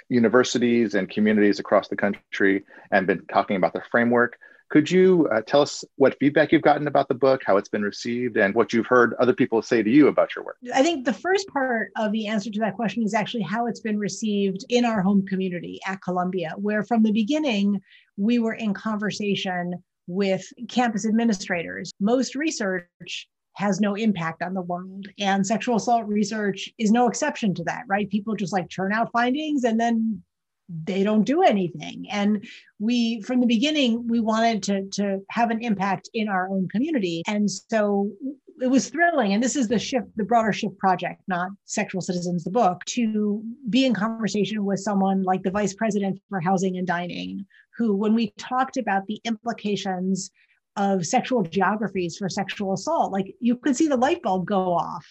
universities 0.10 0.95
and 0.95 1.10
communities 1.10 1.60
across 1.60 1.88
the 1.88 1.95
country 1.95 2.63
and 2.91 3.08
been 3.08 3.25
talking 3.32 3.55
about 3.55 3.73
the 3.73 3.82
framework. 3.91 4.38
Could 4.69 4.91
you 4.91 5.27
uh, 5.34 5.41
tell 5.41 5.62
us 5.62 5.84
what 5.95 6.15
feedback 6.19 6.51
you've 6.51 6.62
gotten 6.62 6.88
about 6.88 7.08
the 7.08 7.15
book, 7.15 7.41
how 7.43 7.58
it's 7.58 7.69
been 7.69 7.82
received, 7.82 8.38
and 8.38 8.53
what 8.53 8.71
you've 8.71 8.86
heard 8.86 9.15
other 9.19 9.34
people 9.34 9.63
say 9.63 9.82
to 9.82 9.89
you 9.89 10.08
about 10.08 10.36
your 10.36 10.45
work? 10.45 10.58
I 10.75 10.84
think 10.84 11.05
the 11.05 11.13
first 11.13 11.47
part 11.47 11.89
of 11.97 12.12
the 12.12 12.27
answer 12.27 12.51
to 12.51 12.60
that 12.60 12.75
question 12.75 13.01
is 13.03 13.15
actually 13.15 13.41
how 13.41 13.65
it's 13.65 13.79
been 13.79 13.97
received 13.97 14.65
in 14.69 14.86
our 14.86 15.01
home 15.01 15.25
community 15.25 15.79
at 15.88 16.01
Columbia, 16.03 16.53
where 16.58 16.84
from 16.84 17.01
the 17.01 17.12
beginning 17.12 17.82
we 18.17 18.38
were 18.38 18.53
in 18.53 18.73
conversation 18.75 19.73
with 20.05 20.45
campus 20.67 21.05
administrators. 21.05 21.91
Most 21.99 22.36
research 22.36 23.27
has 23.60 23.82
no 23.82 23.93
impact 23.93 24.41
on 24.41 24.54
the 24.54 24.62
world. 24.62 25.08
And 25.19 25.45
sexual 25.45 25.76
assault 25.76 26.08
research 26.08 26.69
is 26.78 26.91
no 26.91 27.08
exception 27.08 27.54
to 27.56 27.63
that, 27.65 27.84
right? 27.88 28.10
People 28.10 28.36
just 28.36 28.54
like 28.54 28.69
churn 28.69 28.93
out 28.93 29.12
findings 29.12 29.65
and 29.65 29.78
then 29.78 30.24
they 30.86 31.04
don't 31.04 31.26
do 31.26 31.41
anything. 31.41 32.06
And 32.10 32.48
we, 32.80 33.22
from 33.22 33.41
the 33.41 33.48
beginning, 33.48 34.08
we 34.08 34.22
wanted 34.22 34.63
to, 34.63 34.88
to 34.91 35.19
have 35.30 35.52
an 35.52 35.62
impact 35.62 36.10
in 36.13 36.30
our 36.30 36.48
own 36.50 36.69
community. 36.69 37.22
And 37.28 37.52
so 37.52 38.10
it 38.62 38.67
was 38.67 38.88
thrilling. 38.89 39.34
And 39.34 39.43
this 39.43 39.58
is 39.58 39.67
the 39.67 39.80
shift, 39.80 40.08
the 40.15 40.24
broader 40.24 40.54
shift 40.54 40.78
project, 40.78 41.22
not 41.28 41.50
Sexual 41.65 42.02
Citizens, 42.02 42.45
the 42.45 42.52
book, 42.52 42.86
to 42.86 43.43
be 43.69 43.86
in 43.86 43.93
conversation 43.93 44.63
with 44.63 44.80
someone 44.80 45.24
like 45.24 45.43
the 45.43 45.52
vice 45.52 45.74
president 45.74 46.22
for 46.30 46.39
housing 46.39 46.78
and 46.78 46.88
dining, 46.88 47.45
who, 47.78 47.93
when 47.93 48.13
we 48.13 48.32
talked 48.38 48.78
about 48.78 49.06
the 49.08 49.19
implications 49.26 50.32
of 50.80 51.06
sexual 51.06 51.44
geographies 51.44 52.18
for 52.18 52.30
sexual 52.30 52.74
assault. 52.74 53.12
Like 53.12 53.36
you 53.39 53.58
could 53.58 53.76
see 53.76 53.88
the 53.88 53.98
light 53.98 54.24
bulb 54.24 54.48
go 54.48 54.74
off. 54.74 55.06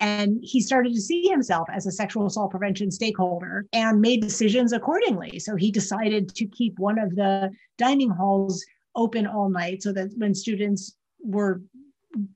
And 0.00 0.38
he 0.42 0.60
started 0.60 0.92
to 0.92 1.00
see 1.00 1.28
himself 1.28 1.66
as 1.72 1.86
a 1.86 1.92
sexual 1.92 2.26
assault 2.26 2.50
prevention 2.50 2.90
stakeholder 2.90 3.64
and 3.72 4.00
made 4.00 4.20
decisions 4.20 4.72
accordingly. 4.72 5.38
So 5.38 5.56
he 5.56 5.70
decided 5.70 6.34
to 6.34 6.46
keep 6.46 6.78
one 6.78 6.98
of 6.98 7.14
the 7.16 7.50
dining 7.78 8.10
halls 8.10 8.62
open 8.94 9.26
all 9.26 9.48
night 9.48 9.82
so 9.82 9.92
that 9.92 10.10
when 10.18 10.34
students 10.34 10.94
were 11.22 11.62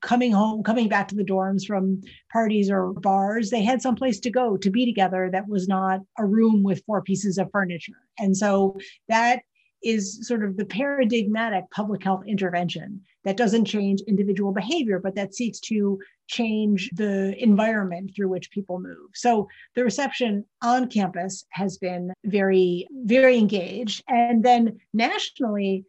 coming 0.00 0.32
home, 0.32 0.62
coming 0.62 0.88
back 0.88 1.08
to 1.08 1.14
the 1.14 1.24
dorms 1.24 1.66
from 1.66 2.00
parties 2.32 2.70
or 2.70 2.92
bars, 2.94 3.50
they 3.50 3.62
had 3.62 3.82
some 3.82 3.96
place 3.96 4.18
to 4.20 4.30
go 4.30 4.56
to 4.56 4.70
be 4.70 4.86
together 4.86 5.28
that 5.30 5.48
was 5.48 5.68
not 5.68 6.00
a 6.18 6.24
room 6.24 6.62
with 6.62 6.82
four 6.86 7.02
pieces 7.02 7.38
of 7.38 7.50
furniture. 7.50 7.92
And 8.18 8.36
so 8.36 8.78
that 9.08 9.42
is 9.82 10.26
sort 10.26 10.44
of 10.44 10.56
the 10.56 10.64
paradigmatic 10.64 11.64
public 11.70 12.02
health 12.02 12.24
intervention 12.26 13.00
that 13.24 13.36
doesn't 13.36 13.64
change 13.64 14.00
individual 14.02 14.52
behavior, 14.52 14.98
but 14.98 15.14
that 15.14 15.34
seeks 15.34 15.60
to 15.60 15.98
change 16.26 16.90
the 16.94 17.34
environment 17.42 18.12
through 18.14 18.28
which 18.28 18.50
people 18.50 18.78
move. 18.80 19.10
So 19.14 19.48
the 19.74 19.84
reception 19.84 20.44
on 20.62 20.88
campus 20.88 21.44
has 21.50 21.78
been 21.78 22.12
very, 22.24 22.86
very 22.92 23.38
engaged. 23.38 24.02
And 24.08 24.44
then 24.44 24.78
nationally, 24.92 25.84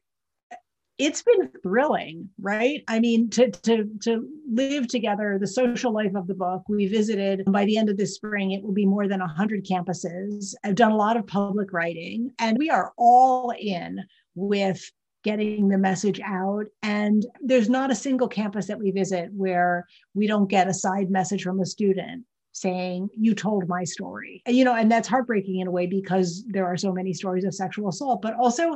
it's 1.00 1.24
been 1.24 1.50
thrilling, 1.64 2.30
right? 2.40 2.84
I 2.88 3.00
mean, 3.00 3.30
to 3.32 3.50
to 3.50 3.90
to 4.02 4.28
live 4.52 4.88
together 4.88 5.38
the 5.40 5.48
social 5.48 5.94
life 5.94 6.14
of 6.14 6.28
the 6.28 6.36
book. 6.36 6.64
We 6.68 6.88
visited 6.88 7.46
by 7.48 7.66
the 7.66 7.78
end 7.78 7.90
of 7.90 7.98
this 7.98 8.16
spring, 8.16 8.52
it 8.52 8.62
will 8.62 8.74
be 8.74 8.86
more 8.86 9.08
than 9.08 9.22
100 9.22 9.66
campuses. 9.66 10.54
I've 10.64 10.76
done 10.76 10.92
a 10.92 10.98
lot 10.98 11.18
of 11.18 11.26
public 11.26 11.72
writing, 11.72 12.32
and 12.38 12.58
we 12.58 12.70
are 12.70 12.94
all 12.98 13.54
in 13.58 14.04
with 14.36 14.92
getting 15.24 15.70
the 15.70 15.78
message 15.78 16.20
out. 16.24 16.66
And 16.84 17.26
there's 17.42 17.70
not 17.70 17.92
a 17.92 17.96
single 17.96 18.28
campus 18.28 18.68
that 18.68 18.80
we 18.80 18.92
visit 18.92 19.30
where 19.34 19.88
we 20.14 20.28
don't 20.28 20.50
get 20.50 20.68
a 20.68 20.74
side 20.74 21.10
message 21.10 21.44
from 21.44 21.60
a 21.60 21.66
student 21.66 22.26
saying 22.52 23.10
you 23.18 23.34
told 23.36 23.68
my 23.68 23.84
story. 23.84 24.42
You 24.48 24.66
know 24.66 24.76
and 24.76 24.92
that's 24.92 25.08
heartbreaking 25.08 25.60
in 25.60 25.68
a 25.68 25.72
way 25.72 25.86
because 25.86 26.44
there 26.48 26.66
are 26.66 26.78
so 26.78 26.92
many 26.92 27.14
stories 27.14 27.44
of 27.46 27.54
sexual 27.54 27.90
assault 27.90 28.22
but 28.22 28.34
also 28.36 28.76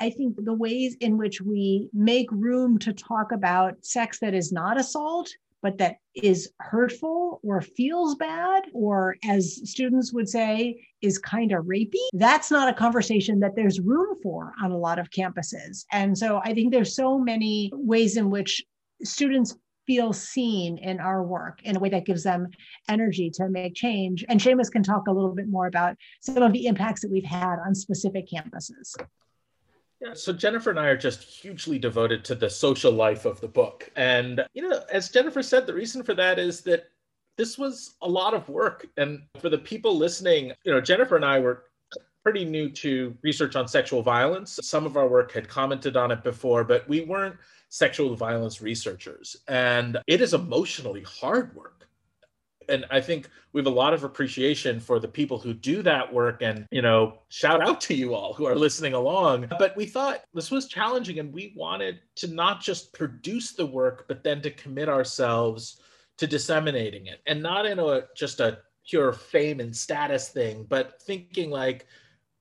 i 0.00 0.10
think 0.10 0.36
the 0.44 0.54
ways 0.54 0.96
in 1.00 1.16
which 1.16 1.40
we 1.40 1.88
make 1.92 2.30
room 2.30 2.78
to 2.78 2.92
talk 2.92 3.32
about 3.32 3.74
sex 3.84 4.18
that 4.20 4.34
is 4.34 4.52
not 4.52 4.78
assault 4.78 5.30
but 5.62 5.78
that 5.78 5.96
is 6.14 6.52
hurtful 6.60 7.40
or 7.42 7.62
feels 7.62 8.14
bad 8.16 8.64
or 8.74 9.16
as 9.24 9.60
students 9.68 10.12
would 10.12 10.28
say 10.28 10.78
is 11.00 11.18
kind 11.18 11.52
of 11.52 11.64
rapey 11.64 11.94
that's 12.12 12.50
not 12.50 12.68
a 12.68 12.74
conversation 12.74 13.40
that 13.40 13.56
there's 13.56 13.80
room 13.80 14.16
for 14.22 14.52
on 14.62 14.70
a 14.70 14.78
lot 14.78 14.98
of 14.98 15.10
campuses. 15.10 15.84
And 15.90 16.16
so 16.16 16.40
i 16.44 16.52
think 16.52 16.72
there's 16.72 16.94
so 16.94 17.18
many 17.18 17.70
ways 17.74 18.16
in 18.16 18.30
which 18.30 18.62
students 19.02 19.56
feel 19.86 20.12
seen 20.12 20.78
in 20.78 21.00
our 21.00 21.22
work 21.22 21.60
in 21.62 21.76
a 21.76 21.78
way 21.78 21.88
that 21.90 22.06
gives 22.06 22.22
them 22.22 22.48
energy 22.88 23.30
to 23.30 23.48
make 23.48 23.74
change. 23.74 24.24
And 24.28 24.40
Shamus 24.40 24.70
can 24.70 24.82
talk 24.82 25.06
a 25.08 25.12
little 25.12 25.34
bit 25.34 25.48
more 25.48 25.66
about 25.66 25.96
some 26.20 26.42
of 26.42 26.52
the 26.52 26.66
impacts 26.66 27.02
that 27.02 27.10
we've 27.10 27.24
had 27.24 27.56
on 27.64 27.74
specific 27.74 28.28
campuses. 28.28 28.96
Yeah, 30.00 30.14
so 30.14 30.32
Jennifer 30.32 30.70
and 30.70 30.78
I 30.78 30.86
are 30.88 30.96
just 30.96 31.22
hugely 31.22 31.78
devoted 31.78 32.24
to 32.26 32.34
the 32.34 32.50
social 32.50 32.92
life 32.92 33.24
of 33.24 33.40
the 33.40 33.48
book. 33.48 33.90
And, 33.96 34.44
you 34.52 34.68
know, 34.68 34.80
as 34.90 35.08
Jennifer 35.08 35.42
said, 35.42 35.66
the 35.66 35.74
reason 35.74 36.02
for 36.02 36.14
that 36.14 36.38
is 36.38 36.60
that 36.62 36.90
this 37.36 37.56
was 37.56 37.94
a 38.02 38.08
lot 38.08 38.34
of 38.34 38.48
work. 38.48 38.86
And 38.96 39.22
for 39.40 39.48
the 39.48 39.58
people 39.58 39.96
listening, 39.96 40.52
you 40.64 40.72
know, 40.72 40.80
Jennifer 40.80 41.16
and 41.16 41.24
I 41.24 41.38
were 41.38 41.64
pretty 42.22 42.44
new 42.44 42.70
to 42.70 43.14
research 43.22 43.54
on 43.54 43.68
sexual 43.68 44.02
violence. 44.02 44.58
Some 44.62 44.86
of 44.86 44.96
our 44.96 45.06
work 45.06 45.32
had 45.32 45.48
commented 45.48 45.96
on 45.96 46.10
it 46.10 46.24
before, 46.24 46.64
but 46.64 46.88
we 46.88 47.02
weren't 47.02 47.36
sexual 47.74 48.14
violence 48.14 48.62
researchers. 48.62 49.36
And 49.48 49.98
it 50.06 50.20
is 50.20 50.32
emotionally 50.32 51.02
hard 51.02 51.56
work. 51.56 51.88
And 52.68 52.86
I 52.88 53.00
think 53.00 53.28
we 53.52 53.58
have 53.58 53.66
a 53.66 53.70
lot 53.70 53.92
of 53.92 54.04
appreciation 54.04 54.78
for 54.78 55.00
the 55.00 55.08
people 55.08 55.40
who 55.40 55.52
do 55.52 55.82
that 55.82 56.10
work 56.10 56.40
and, 56.40 56.68
you 56.70 56.82
know, 56.82 57.18
shout 57.30 57.60
out 57.60 57.80
to 57.82 57.94
you 57.94 58.14
all 58.14 58.32
who 58.32 58.46
are 58.46 58.54
listening 58.54 58.94
along. 58.94 59.50
But 59.58 59.76
we 59.76 59.86
thought 59.86 60.22
this 60.32 60.52
was 60.52 60.68
challenging 60.68 61.18
and 61.18 61.34
we 61.34 61.52
wanted 61.56 61.98
to 62.14 62.28
not 62.28 62.62
just 62.62 62.92
produce 62.92 63.54
the 63.54 63.66
work, 63.66 64.04
but 64.06 64.22
then 64.22 64.40
to 64.42 64.50
commit 64.52 64.88
ourselves 64.88 65.80
to 66.18 66.28
disseminating 66.28 67.06
it 67.06 67.22
and 67.26 67.42
not 67.42 67.66
in 67.66 67.80
a 67.80 68.02
just 68.16 68.38
a 68.38 68.58
pure 68.88 69.12
fame 69.12 69.58
and 69.58 69.74
status 69.74 70.28
thing, 70.28 70.64
but 70.68 71.02
thinking 71.02 71.50
like, 71.50 71.88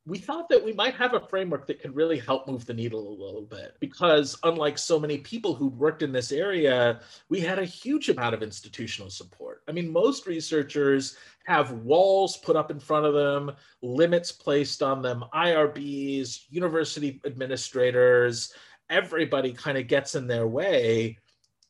we 0.06 0.18
thought 0.18 0.50
that 0.50 0.64
we 0.64 0.74
might 0.74 0.96
have 0.96 1.14
a 1.14 1.28
framework 1.28 1.66
that 1.68 1.82
could 1.82 1.96
really 1.96 2.20
help 2.20 2.48
move 2.48 2.66
the 2.66 2.74
needle 2.74 3.08
a 3.08 3.22
little 3.24 3.44
bit 3.44 3.76
because 3.80 4.38
unlike 4.44 4.78
so 4.78 5.00
many 5.00 5.18
people 5.20 5.56
who'd 5.56 5.78
worked 5.78 6.04
in 6.04 6.12
this 6.12 6.32
area 6.32 7.00
we 7.30 7.40
had 7.40 7.60
a 7.60 7.66
huge 7.66 8.10
amount 8.10 8.36
of 8.36 8.44
institutional 8.44 9.10
support. 9.10 9.64
I 9.68 9.72
mean 9.72 9.92
most 9.92 10.28
researchers 10.28 11.18
have 11.46 11.72
walls 11.72 12.38
put 12.38 12.56
up 12.56 12.70
in 12.70 12.80
front 12.80 13.06
of 13.06 13.14
them 13.14 13.52
limits 13.82 14.32
placed 14.32 14.84
on 14.84 15.02
them 15.02 15.24
irbs 15.34 16.42
university 16.50 17.22
administrators 17.26 18.54
everybody 18.90 19.54
kind 19.54 19.78
of 19.78 19.88
gets 19.88 20.16
in 20.16 20.28
their 20.28 20.48
way. 20.48 21.18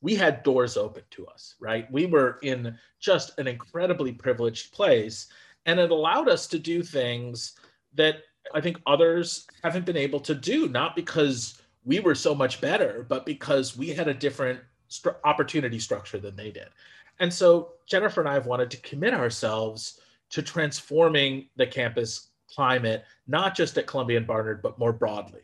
We 0.01 0.15
had 0.15 0.43
doors 0.43 0.75
open 0.75 1.03
to 1.11 1.27
us 1.27 1.55
right? 1.59 1.91
We 1.91 2.07
were 2.07 2.39
in 2.41 2.77
just 2.99 3.37
an 3.37 3.47
incredibly 3.47 4.11
privileged 4.11 4.73
place 4.73 5.27
and 5.65 5.79
it 5.79 5.91
allowed 5.91 6.29
us 6.29 6.47
to 6.47 6.59
do 6.59 6.81
things 6.81 7.53
that 7.95 8.17
I 8.53 8.61
think 8.61 8.79
others 8.85 9.47
haven't 9.63 9.85
been 9.85 9.97
able 9.97 10.19
to 10.21 10.35
do, 10.35 10.67
not 10.67 10.95
because 10.95 11.61
we 11.85 11.99
were 11.99 12.15
so 12.15 12.33
much 12.33 12.61
better, 12.61 13.05
but 13.07 13.25
because 13.25 13.77
we 13.77 13.89
had 13.89 14.07
a 14.07 14.13
different 14.13 14.59
st- 14.87 15.15
opportunity 15.23 15.79
structure 15.79 16.19
than 16.19 16.35
they 16.35 16.51
did. 16.51 16.69
And 17.19 17.31
so 17.31 17.73
Jennifer 17.85 18.21
and 18.21 18.29
I 18.29 18.33
have 18.33 18.45
wanted 18.45 18.71
to 18.71 18.77
commit 18.77 19.13
ourselves 19.13 19.99
to 20.29 20.41
transforming 20.41 21.47
the 21.55 21.67
campus 21.67 22.29
climate, 22.53 23.05
not 23.27 23.55
just 23.55 23.77
at 23.77 23.87
Columbia 23.87 24.17
and 24.17 24.27
Barnard, 24.27 24.61
but 24.61 24.79
more 24.79 24.93
broadly. 24.93 25.41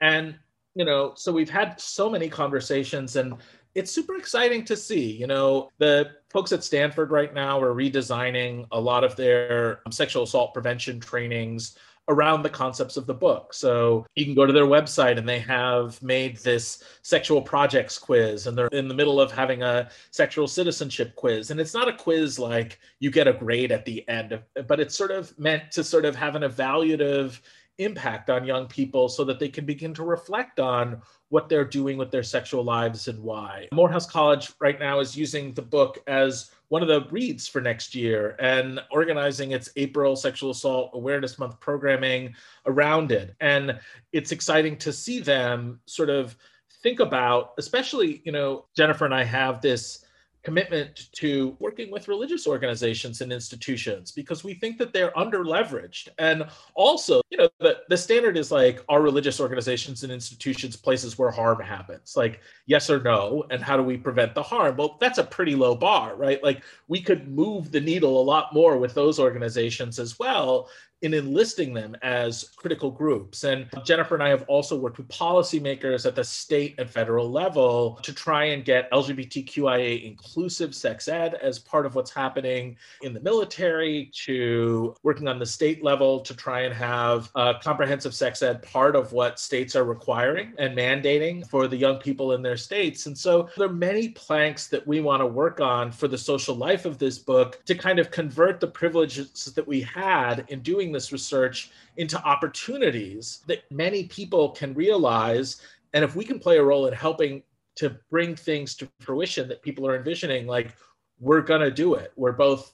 And, 0.00 0.36
you 0.74 0.84
know, 0.84 1.12
so 1.16 1.32
we've 1.32 1.50
had 1.50 1.80
so 1.80 2.08
many 2.08 2.28
conversations 2.28 3.16
and 3.16 3.34
it's 3.74 3.92
super 3.92 4.16
exciting 4.16 4.64
to 4.66 4.76
see. 4.76 5.12
You 5.12 5.26
know, 5.26 5.70
the 5.78 6.10
folks 6.30 6.52
at 6.52 6.64
Stanford 6.64 7.10
right 7.10 7.32
now 7.32 7.60
are 7.60 7.74
redesigning 7.74 8.66
a 8.72 8.80
lot 8.80 9.04
of 9.04 9.16
their 9.16 9.80
um, 9.86 9.92
sexual 9.92 10.24
assault 10.24 10.54
prevention 10.54 11.00
trainings 11.00 11.76
around 12.08 12.42
the 12.42 12.50
concepts 12.50 12.96
of 12.96 13.06
the 13.06 13.14
book. 13.14 13.54
So 13.54 14.04
you 14.16 14.24
can 14.24 14.34
go 14.34 14.44
to 14.44 14.52
their 14.52 14.64
website 14.64 15.16
and 15.16 15.28
they 15.28 15.38
have 15.38 16.02
made 16.02 16.38
this 16.38 16.82
sexual 17.02 17.40
projects 17.40 17.98
quiz 17.98 18.46
and 18.46 18.58
they're 18.58 18.66
in 18.68 18.88
the 18.88 18.94
middle 18.94 19.20
of 19.20 19.30
having 19.30 19.62
a 19.62 19.88
sexual 20.10 20.48
citizenship 20.48 21.14
quiz. 21.14 21.52
And 21.52 21.60
it's 21.60 21.74
not 21.74 21.88
a 21.88 21.92
quiz 21.92 22.38
like 22.38 22.80
you 22.98 23.12
get 23.12 23.28
a 23.28 23.32
grade 23.32 23.70
at 23.70 23.84
the 23.84 24.06
end, 24.08 24.40
but 24.66 24.80
it's 24.80 24.96
sort 24.96 25.12
of 25.12 25.38
meant 25.38 25.70
to 25.72 25.84
sort 25.84 26.04
of 26.04 26.16
have 26.16 26.34
an 26.34 26.42
evaluative 26.42 27.40
impact 27.80 28.30
on 28.30 28.44
young 28.44 28.66
people 28.66 29.08
so 29.08 29.24
that 29.24 29.38
they 29.38 29.48
can 29.48 29.64
begin 29.64 29.92
to 29.94 30.04
reflect 30.04 30.60
on 30.60 31.00
what 31.30 31.48
they're 31.48 31.64
doing 31.64 31.96
with 31.96 32.10
their 32.10 32.22
sexual 32.22 32.62
lives 32.62 33.08
and 33.08 33.18
why. 33.22 33.68
Morehouse 33.72 34.06
College 34.06 34.52
right 34.60 34.78
now 34.78 35.00
is 35.00 35.16
using 35.16 35.52
the 35.54 35.62
book 35.62 36.02
as 36.06 36.50
one 36.68 36.82
of 36.82 36.88
the 36.88 37.06
reads 37.10 37.48
for 37.48 37.60
next 37.60 37.94
year 37.94 38.36
and 38.38 38.80
organizing 38.90 39.50
its 39.50 39.70
April 39.76 40.14
Sexual 40.14 40.50
Assault 40.50 40.90
Awareness 40.94 41.38
Month 41.38 41.58
programming 41.58 42.34
around 42.66 43.10
it. 43.10 43.34
And 43.40 43.78
it's 44.12 44.30
exciting 44.30 44.76
to 44.78 44.92
see 44.92 45.20
them 45.20 45.80
sort 45.86 46.10
of 46.10 46.36
think 46.82 47.00
about, 47.00 47.54
especially, 47.58 48.22
you 48.24 48.32
know, 48.32 48.66
Jennifer 48.76 49.04
and 49.04 49.14
I 49.14 49.24
have 49.24 49.60
this 49.60 50.04
commitment 50.42 51.12
to 51.12 51.54
working 51.58 51.90
with 51.90 52.08
religious 52.08 52.46
organizations 52.46 53.20
and 53.20 53.30
institutions 53.32 54.10
because 54.10 54.42
we 54.42 54.54
think 54.54 54.78
that 54.78 54.92
they're 54.92 55.16
under 55.18 55.44
leveraged 55.44 56.08
and 56.18 56.44
also 56.74 57.20
you 57.30 57.36
know 57.36 57.48
the, 57.58 57.78
the 57.90 57.96
standard 57.96 58.38
is 58.38 58.50
like 58.50 58.82
are 58.88 59.02
religious 59.02 59.38
organizations 59.38 60.02
and 60.02 60.10
institutions 60.10 60.76
places 60.76 61.18
where 61.18 61.30
harm 61.30 61.60
happens? 61.60 62.14
Like 62.16 62.40
yes 62.66 62.88
or 62.88 63.02
no? 63.02 63.44
And 63.50 63.62
how 63.62 63.76
do 63.76 63.82
we 63.82 63.98
prevent 63.98 64.34
the 64.34 64.42
harm? 64.42 64.76
Well 64.76 64.96
that's 64.98 65.18
a 65.18 65.24
pretty 65.24 65.54
low 65.54 65.74
bar 65.74 66.16
right? 66.16 66.42
Like 66.42 66.62
we 66.88 67.02
could 67.02 67.28
move 67.28 67.70
the 67.70 67.80
needle 67.80 68.20
a 68.20 68.24
lot 68.24 68.54
more 68.54 68.78
with 68.78 68.94
those 68.94 69.18
organizations 69.18 69.98
as 69.98 70.18
well 70.18 70.68
in 71.02 71.14
enlisting 71.14 71.72
them 71.72 71.96
as 72.02 72.50
critical 72.56 72.90
groups. 72.90 73.44
And 73.44 73.66
Jennifer 73.84 74.14
and 74.14 74.22
I 74.22 74.28
have 74.28 74.44
also 74.48 74.76
worked 74.76 74.98
with 74.98 75.08
policymakers 75.08 76.06
at 76.06 76.14
the 76.14 76.24
state 76.24 76.74
and 76.78 76.88
federal 76.88 77.30
level 77.30 77.98
to 78.02 78.12
try 78.12 78.44
and 78.44 78.64
get 78.64 78.90
LGBTQIA 78.92 80.04
inclusive 80.04 80.74
sex 80.74 81.08
ed 81.08 81.34
as 81.34 81.58
part 81.58 81.86
of 81.86 81.94
what's 81.94 82.10
happening 82.10 82.76
in 83.02 83.14
the 83.14 83.20
military, 83.20 84.10
to 84.12 84.94
working 85.02 85.28
on 85.28 85.38
the 85.38 85.46
state 85.46 85.82
level 85.82 86.20
to 86.20 86.34
try 86.34 86.60
and 86.60 86.74
have 86.74 87.30
uh, 87.34 87.54
comprehensive 87.62 88.14
sex 88.14 88.42
ed 88.42 88.62
part 88.62 88.94
of 88.94 89.12
what 89.12 89.38
states 89.38 89.74
are 89.74 89.84
requiring 89.84 90.52
and 90.58 90.76
mandating 90.76 91.46
for 91.48 91.66
the 91.66 91.76
young 91.76 91.96
people 91.98 92.32
in 92.32 92.42
their 92.42 92.56
states. 92.56 93.06
And 93.06 93.16
so 93.16 93.48
there 93.56 93.68
are 93.68 93.72
many 93.72 94.08
planks 94.10 94.68
that 94.68 94.86
we 94.86 95.00
want 95.00 95.20
to 95.20 95.26
work 95.26 95.60
on 95.60 95.92
for 95.92 96.08
the 96.08 96.18
social 96.18 96.54
life 96.54 96.84
of 96.84 96.98
this 96.98 97.18
book 97.18 97.64
to 97.66 97.74
kind 97.74 97.98
of 97.98 98.10
convert 98.10 98.60
the 98.60 98.66
privileges 98.66 99.52
that 99.54 99.66
we 99.66 99.80
had 99.80 100.44
in 100.48 100.60
doing 100.60 100.89
this 100.92 101.12
research 101.12 101.70
into 101.96 102.22
opportunities 102.24 103.42
that 103.46 103.70
many 103.70 104.04
people 104.04 104.50
can 104.50 104.74
realize. 104.74 105.60
And 105.92 106.04
if 106.04 106.16
we 106.16 106.24
can 106.24 106.38
play 106.38 106.58
a 106.58 106.62
role 106.62 106.86
in 106.86 106.94
helping 106.94 107.42
to 107.76 107.96
bring 108.10 108.36
things 108.36 108.74
to 108.76 108.88
fruition 109.00 109.48
that 109.48 109.62
people 109.62 109.86
are 109.86 109.96
envisioning, 109.96 110.46
like 110.46 110.74
we're 111.18 111.40
going 111.40 111.60
to 111.60 111.70
do 111.70 111.94
it. 111.94 112.12
We're 112.16 112.32
both 112.32 112.72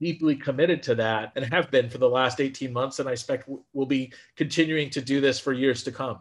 deeply 0.00 0.34
committed 0.34 0.82
to 0.84 0.94
that 0.94 1.32
and 1.36 1.44
have 1.52 1.70
been 1.70 1.90
for 1.90 1.98
the 1.98 2.08
last 2.08 2.40
18 2.40 2.72
months. 2.72 2.98
And 2.98 3.08
I 3.08 3.12
expect 3.12 3.48
we'll 3.72 3.86
be 3.86 4.12
continuing 4.36 4.90
to 4.90 5.00
do 5.00 5.20
this 5.20 5.38
for 5.38 5.52
years 5.52 5.82
to 5.84 5.92
come. 5.92 6.20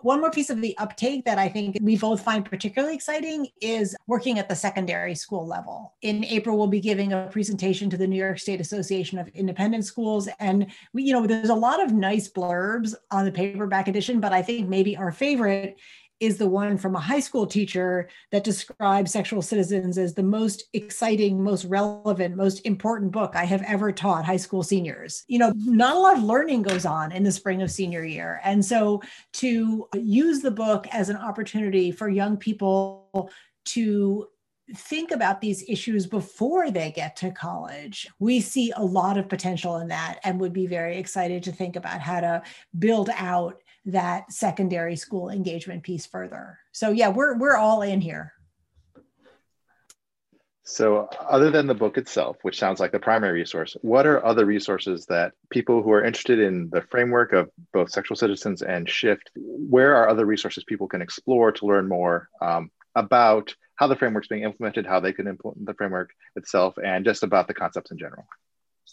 One 0.00 0.20
more 0.20 0.30
piece 0.30 0.50
of 0.50 0.60
the 0.60 0.76
uptake 0.78 1.24
that 1.24 1.38
I 1.38 1.48
think 1.48 1.78
we 1.80 1.96
both 1.96 2.20
find 2.20 2.44
particularly 2.44 2.94
exciting 2.94 3.48
is 3.60 3.96
working 4.06 4.38
at 4.38 4.48
the 4.48 4.54
secondary 4.54 5.14
school 5.14 5.46
level. 5.46 5.94
In 6.02 6.24
April, 6.24 6.58
we'll 6.58 6.66
be 6.66 6.80
giving 6.80 7.12
a 7.12 7.28
presentation 7.32 7.88
to 7.90 7.96
the 7.96 8.06
New 8.06 8.16
York 8.16 8.38
State 8.38 8.60
Association 8.60 9.18
of 9.18 9.28
Independent 9.28 9.84
Schools. 9.84 10.28
And 10.38 10.66
we, 10.92 11.04
you 11.04 11.12
know, 11.12 11.26
there's 11.26 11.48
a 11.48 11.54
lot 11.54 11.82
of 11.82 11.92
nice 11.92 12.28
blurbs 12.28 12.94
on 13.10 13.24
the 13.24 13.32
paperback 13.32 13.88
edition, 13.88 14.20
but 14.20 14.32
I 14.32 14.42
think 14.42 14.68
maybe 14.68 14.96
our 14.96 15.12
favorite 15.12 15.78
is 16.20 16.38
the 16.38 16.48
one 16.48 16.78
from 16.78 16.96
a 16.96 17.00
high 17.00 17.20
school 17.20 17.46
teacher 17.46 18.08
that 18.32 18.44
describes 18.44 19.12
Sexual 19.12 19.42
Citizens 19.42 19.98
as 19.98 20.14
the 20.14 20.22
most 20.22 20.64
exciting, 20.72 21.42
most 21.42 21.64
relevant, 21.66 22.36
most 22.36 22.64
important 22.64 23.12
book 23.12 23.32
I 23.34 23.44
have 23.44 23.62
ever 23.62 23.92
taught 23.92 24.24
high 24.24 24.36
school 24.36 24.62
seniors. 24.62 25.24
You 25.28 25.38
know, 25.38 25.52
not 25.56 25.96
a 25.96 26.00
lot 26.00 26.16
of 26.16 26.22
learning 26.22 26.62
goes 26.62 26.86
on 26.86 27.12
in 27.12 27.22
the 27.22 27.32
spring 27.32 27.62
of 27.62 27.70
senior 27.70 28.04
year. 28.04 28.40
And 28.44 28.64
so 28.64 29.02
to 29.34 29.88
use 29.94 30.40
the 30.40 30.50
book 30.50 30.86
as 30.92 31.08
an 31.08 31.16
opportunity 31.16 31.90
for 31.90 32.08
young 32.08 32.36
people 32.36 33.30
to 33.66 34.28
think 34.74 35.12
about 35.12 35.40
these 35.40 35.64
issues 35.68 36.06
before 36.06 36.70
they 36.70 36.90
get 36.90 37.14
to 37.16 37.30
college. 37.30 38.08
We 38.18 38.40
see 38.40 38.72
a 38.74 38.84
lot 38.84 39.16
of 39.16 39.28
potential 39.28 39.76
in 39.78 39.88
that 39.88 40.18
and 40.24 40.40
would 40.40 40.52
be 40.52 40.66
very 40.66 40.96
excited 40.96 41.44
to 41.44 41.52
think 41.52 41.76
about 41.76 42.00
how 42.00 42.20
to 42.20 42.42
build 42.76 43.10
out 43.14 43.62
that 43.86 44.32
secondary 44.32 44.96
school 44.96 45.30
engagement 45.30 45.82
piece 45.82 46.06
further. 46.06 46.58
So 46.72 46.90
yeah, 46.90 47.08
we're 47.08 47.38
we're 47.38 47.56
all 47.56 47.82
in 47.82 48.00
here. 48.00 48.32
So, 50.68 51.08
other 51.20 51.48
than 51.48 51.68
the 51.68 51.76
book 51.76 51.96
itself, 51.96 52.38
which 52.42 52.58
sounds 52.58 52.80
like 52.80 52.90
the 52.90 52.98
primary 52.98 53.38
resource, 53.38 53.76
what 53.82 54.04
are 54.04 54.26
other 54.26 54.44
resources 54.44 55.06
that 55.06 55.32
people 55.48 55.80
who 55.80 55.92
are 55.92 56.04
interested 56.04 56.40
in 56.40 56.68
the 56.70 56.82
framework 56.90 57.32
of 57.32 57.48
both 57.72 57.92
sexual 57.92 58.16
citizens 58.16 58.62
and 58.62 58.90
shift, 58.90 59.30
where 59.36 59.94
are 59.94 60.08
other 60.08 60.26
resources 60.26 60.64
people 60.64 60.88
can 60.88 61.02
explore 61.02 61.52
to 61.52 61.66
learn 61.66 61.86
more 61.86 62.28
um, 62.42 62.72
about 62.96 63.54
how 63.76 63.86
the 63.86 63.94
framework's 63.94 64.26
being 64.26 64.42
implemented, 64.42 64.86
how 64.86 64.98
they 64.98 65.12
can 65.12 65.28
implement 65.28 65.64
the 65.64 65.74
framework 65.74 66.10
itself, 66.34 66.74
and 66.84 67.04
just 67.04 67.22
about 67.22 67.46
the 67.46 67.54
concepts 67.54 67.92
in 67.92 67.98
general? 67.98 68.26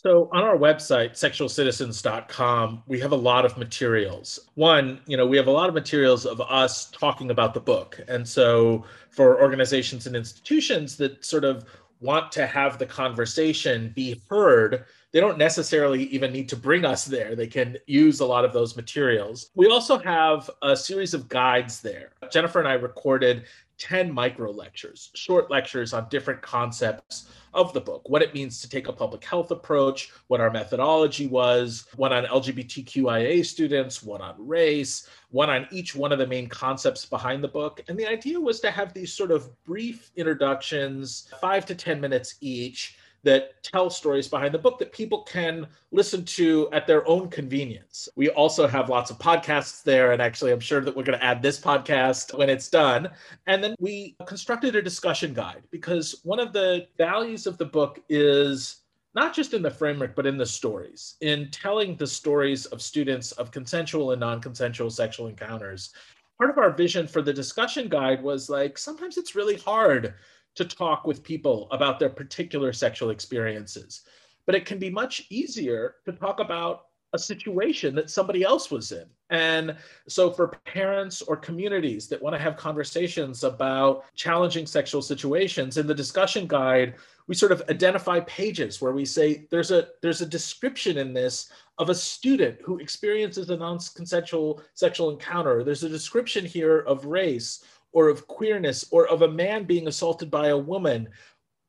So 0.04 0.30
on 0.34 0.44
our 0.44 0.58
website, 0.58 1.12
sexualcitizens.com, 1.12 2.84
we 2.88 3.00
have 3.00 3.14
a 3.14 3.18
lot 3.18 3.46
of 3.46 3.58
materials. 3.58 4.50
One, 4.56 5.00
you 5.08 5.16
know, 5.16 5.26
we 5.26 5.38
have 5.38 5.48
a 5.48 5.52
lot 5.52 5.70
of 5.70 5.76
materials 5.76 6.26
of 6.26 6.42
us 6.42 6.92
talking 6.92 7.32
about 7.32 7.54
the 7.54 7.62
book. 7.62 8.02
And 8.10 8.28
so 8.28 8.84
for 9.12 9.42
organizations 9.42 10.06
and 10.06 10.14
institutions 10.14 10.98
that 10.98 11.24
sort 11.24 11.46
of 11.46 11.64
want 12.02 12.34
to 12.34 12.46
have 12.46 12.78
the 12.80 12.86
conversation 12.86 13.94
be 13.96 14.22
heard, 14.30 14.84
they 15.14 15.22
don't 15.22 15.38
necessarily 15.38 16.04
even 16.06 16.34
need 16.34 16.50
to 16.50 16.58
bring 16.58 16.84
us 16.84 17.06
there. 17.06 17.34
They 17.34 17.48
can 17.48 17.78
use 17.88 18.20
a 18.20 18.26
lot 18.26 18.44
of 18.44 18.52
those 18.52 18.76
materials. 18.76 19.52
We 19.56 19.68
also 19.68 19.98
have 20.00 20.50
a 20.62 20.76
series 20.76 21.14
of 21.14 21.30
guides 21.30 21.80
there. 21.80 22.12
Jennifer 22.30 22.60
and 22.60 22.68
I 22.68 22.74
recorded 22.74 23.46
10 23.84 24.14
micro 24.14 24.50
lectures, 24.50 25.12
short 25.14 25.52
lectures 25.52 25.92
on 25.92 26.08
different 26.08 26.42
concepts 26.42 27.28
of 27.54 27.74
the 27.74 27.82
book, 27.82 28.08
what 28.08 28.22
it 28.22 28.34
means 28.34 28.62
to 28.62 28.70
take 28.70 28.88
a 28.88 28.94
public 28.94 29.26
health 29.26 29.52
approach, 29.52 30.10
what 30.28 30.40
our 30.40 30.50
methodology 30.50 31.28
was, 31.28 31.86
one 31.98 32.14
on 32.14 32.24
LGBTQIA 32.24 33.46
students, 33.46 34.02
one 34.02 34.22
on 34.22 34.36
race, 34.38 35.10
one 35.32 35.50
on 35.50 35.68
each 35.70 35.96
one 35.96 36.14
of 36.14 36.18
the 36.18 36.26
main 36.26 36.48
concepts 36.48 37.06
behind 37.06 37.44
the 37.44 37.48
book. 37.50 37.82
And 37.90 38.00
the 38.00 38.08
idea 38.08 38.40
was 38.40 38.62
to 38.62 38.72
have 38.72 38.94
these 38.94 39.12
sort 39.12 39.32
of 39.32 39.50
brief 39.66 40.12
introductions, 40.16 41.28
five 41.42 41.66
to 41.66 41.76
10 41.76 42.00
minutes 42.00 42.36
each, 42.40 42.98
that 43.24 43.64
tell 43.64 43.90
stories 43.90 44.28
behind 44.28 44.54
the 44.54 44.60
book 44.60 44.78
that 44.80 44.92
people 44.92 45.24
can 45.24 45.66
listen 45.92 46.26
to 46.26 46.70
at 46.72 46.86
their 46.86 47.08
own 47.08 47.30
convenience. 47.30 48.10
We 48.16 48.30
also 48.30 48.68
have 48.68 48.90
lots 48.90 49.12
of 49.12 49.18
podcasts 49.18 49.82
there, 49.84 50.12
and 50.12 50.22
actually, 50.22 50.52
I'm 50.52 50.60
sure 50.60 50.82
that 50.82 50.96
we're 50.96 51.04
going 51.04 51.18
to 51.18 51.26
add 51.26 51.42
this 51.42 51.60
podcast 51.60 52.38
when 52.38 52.50
it's 52.50 52.70
done. 52.70 53.10
And 53.48 53.64
then 53.64 53.76
we 53.80 54.16
constructed 54.26 54.76
a 54.76 54.82
discussion 54.82 55.34
guide 55.34 55.64
because 55.72 56.20
one 56.24 56.40
of 56.40 56.54
the 56.54 56.88
values 56.98 57.48
of 57.48 57.58
the 57.58 57.66
book 57.66 58.04
is 58.10 58.82
not 59.16 59.34
just 59.34 59.54
in 59.54 59.62
the 59.62 59.72
framework, 59.72 60.16
but 60.16 60.26
in 60.26 60.38
the 60.38 60.46
stories, 60.46 61.16
in 61.22 61.50
telling 61.52 61.96
the 61.96 62.08
stories 62.08 62.66
of 62.68 62.82
students 62.82 63.32
of 63.34 63.52
consensual 63.52 64.12
and 64.12 64.20
non 64.20 64.42
consensual 64.42 64.90
sexual 64.90 65.28
encounters. 65.28 65.94
Part 66.40 66.50
of 66.50 66.58
our 66.58 66.72
vision 66.72 67.08
for 67.08 67.22
the 67.22 67.32
discussion 67.32 67.88
guide 67.88 68.22
was 68.22 68.50
like 68.50 68.78
sometimes 68.78 69.18
it's 69.18 69.36
really 69.36 69.58
hard 69.58 70.16
to 70.56 70.66
talk 70.66 71.06
with 71.06 71.24
people 71.24 71.68
about 71.72 72.00
their 72.00 72.10
particular 72.10 72.74
sexual 72.74 73.10
experiences. 73.10 74.02
But 74.46 74.56
it 74.56 74.66
can 74.66 74.80
be 74.80 74.90
much 74.90 75.26
easier 75.30 75.96
to 76.06 76.12
talk 76.12 76.40
about 76.40 76.86
a 77.14 77.20
situation 77.20 77.94
that 77.96 78.10
somebody 78.10 78.44
else 78.44 78.72
was 78.72 78.92
in. 78.92 79.06
And 79.30 79.76
so, 80.08 80.32
for 80.32 80.60
parents 80.66 81.22
or 81.22 81.38
communities 81.38 82.08
that 82.08 82.22
want 82.22 82.36
to 82.36 82.42
have 82.42 82.58
conversations 82.58 83.44
about 83.44 84.04
challenging 84.16 84.66
sexual 84.66 85.02
situations, 85.02 85.78
in 85.78 85.88
the 85.88 85.96
discussion 85.96 86.48
guide, 86.48 86.96
we 87.28 87.36
sort 87.36 87.52
of 87.52 87.64
identify 87.70 88.20
pages 88.22 88.82
where 88.82 88.92
we 88.92 89.06
say 89.06 89.48
there's 89.50 89.72
a 89.72 89.88
there's 90.02 90.22
a 90.22 90.26
description 90.26 90.98
in 90.98 91.14
this 91.14 91.52
of 91.80 91.90
a 91.90 91.96
student 91.96 92.60
who 92.64 92.78
experiences 92.80 93.50
a 93.50 93.58
non-consensual 93.58 94.62
sexual 94.74 95.10
encounter. 95.10 95.64
There's 95.64 95.84
a 95.84 95.90
description 95.90 96.46
here 96.46 96.80
of 96.80 97.06
race 97.06 97.64
or 97.94 98.10
of 98.10 98.28
queerness 98.28 98.86
or 98.92 99.08
of 99.08 99.22
a 99.22 99.28
man 99.28 99.64
being 99.64 99.88
assaulted 99.88 100.30
by 100.30 100.48
a 100.48 100.58
woman 100.58 101.08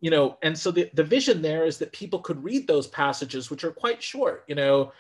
you 0.00 0.10
know 0.10 0.37
and 0.42 0.58
so 0.58 0.70
the, 0.70 0.90
the 0.94 1.04
vision 1.04 1.40
there 1.40 1.64
is 1.64 1.78
that 1.78 1.92
people 1.92 2.18
could 2.18 2.42
read 2.42 2.66
those 2.66 2.88
passages 2.88 3.50
which 3.50 3.64
are 3.64 3.70
quite 3.70 4.02
short 4.02 4.44
you 4.48 4.54
know 4.54 4.92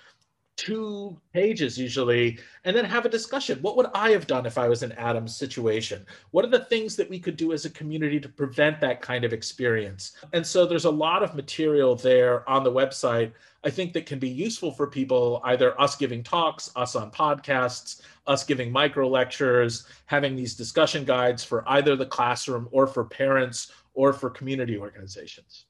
two 0.56 1.20
pages 1.32 1.76
usually 1.78 2.38
and 2.64 2.76
then 2.76 2.84
have 2.84 3.04
a 3.04 3.08
discussion. 3.08 3.58
What 3.60 3.76
would 3.76 3.86
i 3.94 4.10
have 4.10 4.26
done 4.26 4.46
if 4.46 4.56
i 4.58 4.68
was 4.68 4.82
in 4.82 4.92
adam's 4.92 5.36
situation? 5.36 6.06
What 6.30 6.44
are 6.44 6.50
the 6.50 6.64
things 6.64 6.96
that 6.96 7.10
we 7.10 7.18
could 7.18 7.36
do 7.36 7.52
as 7.52 7.64
a 7.64 7.70
community 7.70 8.20
to 8.20 8.28
prevent 8.28 8.80
that 8.80 9.00
kind 9.00 9.24
of 9.24 9.32
experience? 9.32 10.12
And 10.32 10.46
so 10.46 10.66
there's 10.66 10.84
a 10.84 10.90
lot 10.90 11.22
of 11.22 11.34
material 11.34 11.96
there 11.96 12.48
on 12.48 12.62
the 12.62 12.72
website 12.72 13.32
i 13.64 13.70
think 13.70 13.92
that 13.92 14.06
can 14.06 14.18
be 14.18 14.28
useful 14.28 14.70
for 14.70 14.86
people 14.86 15.40
either 15.44 15.80
us 15.80 15.96
giving 15.96 16.22
talks 16.22 16.70
us 16.76 16.94
on 16.94 17.10
podcasts 17.10 18.02
us 18.26 18.44
giving 18.44 18.70
micro 18.70 19.08
lectures 19.08 19.86
having 20.06 20.36
these 20.36 20.54
discussion 20.54 21.04
guides 21.04 21.42
for 21.42 21.64
either 21.68 21.96
the 21.96 22.06
classroom 22.06 22.68
or 22.70 22.86
for 22.86 23.04
parents 23.04 23.72
or 23.94 24.12
for 24.12 24.30
community 24.30 24.76
organizations 24.76 25.66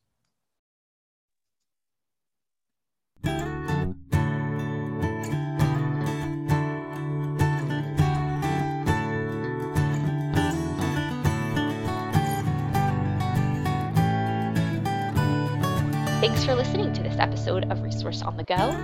For 16.45 16.55
listening 16.55 16.93
to 16.93 17.03
this 17.03 17.17
episode 17.19 17.73
of 17.73 17.83
Resource 17.83 18.21
on 18.21 18.37
the 18.37 18.45
Go. 18.45 18.77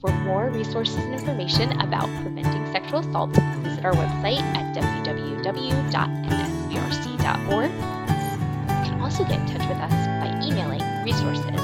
For 0.00 0.10
more 0.24 0.50
resources 0.50 0.96
and 0.96 1.14
information 1.14 1.70
about 1.80 2.08
preventing 2.20 2.66
sexual 2.72 2.98
assault, 2.98 3.30
visit 3.30 3.84
our 3.84 3.92
website 3.92 4.40
at 4.40 4.74
www.nsvrc.org. 4.74 7.70
You 7.70 8.90
can 8.90 9.00
also 9.00 9.22
get 9.22 9.38
in 9.38 9.46
touch 9.46 9.68
with 9.68 9.78
us 9.78 9.92
by 10.18 10.36
emailing 10.44 10.82
resources 11.04 11.46
at 11.46 11.54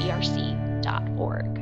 nsvrc.org. 0.00 1.53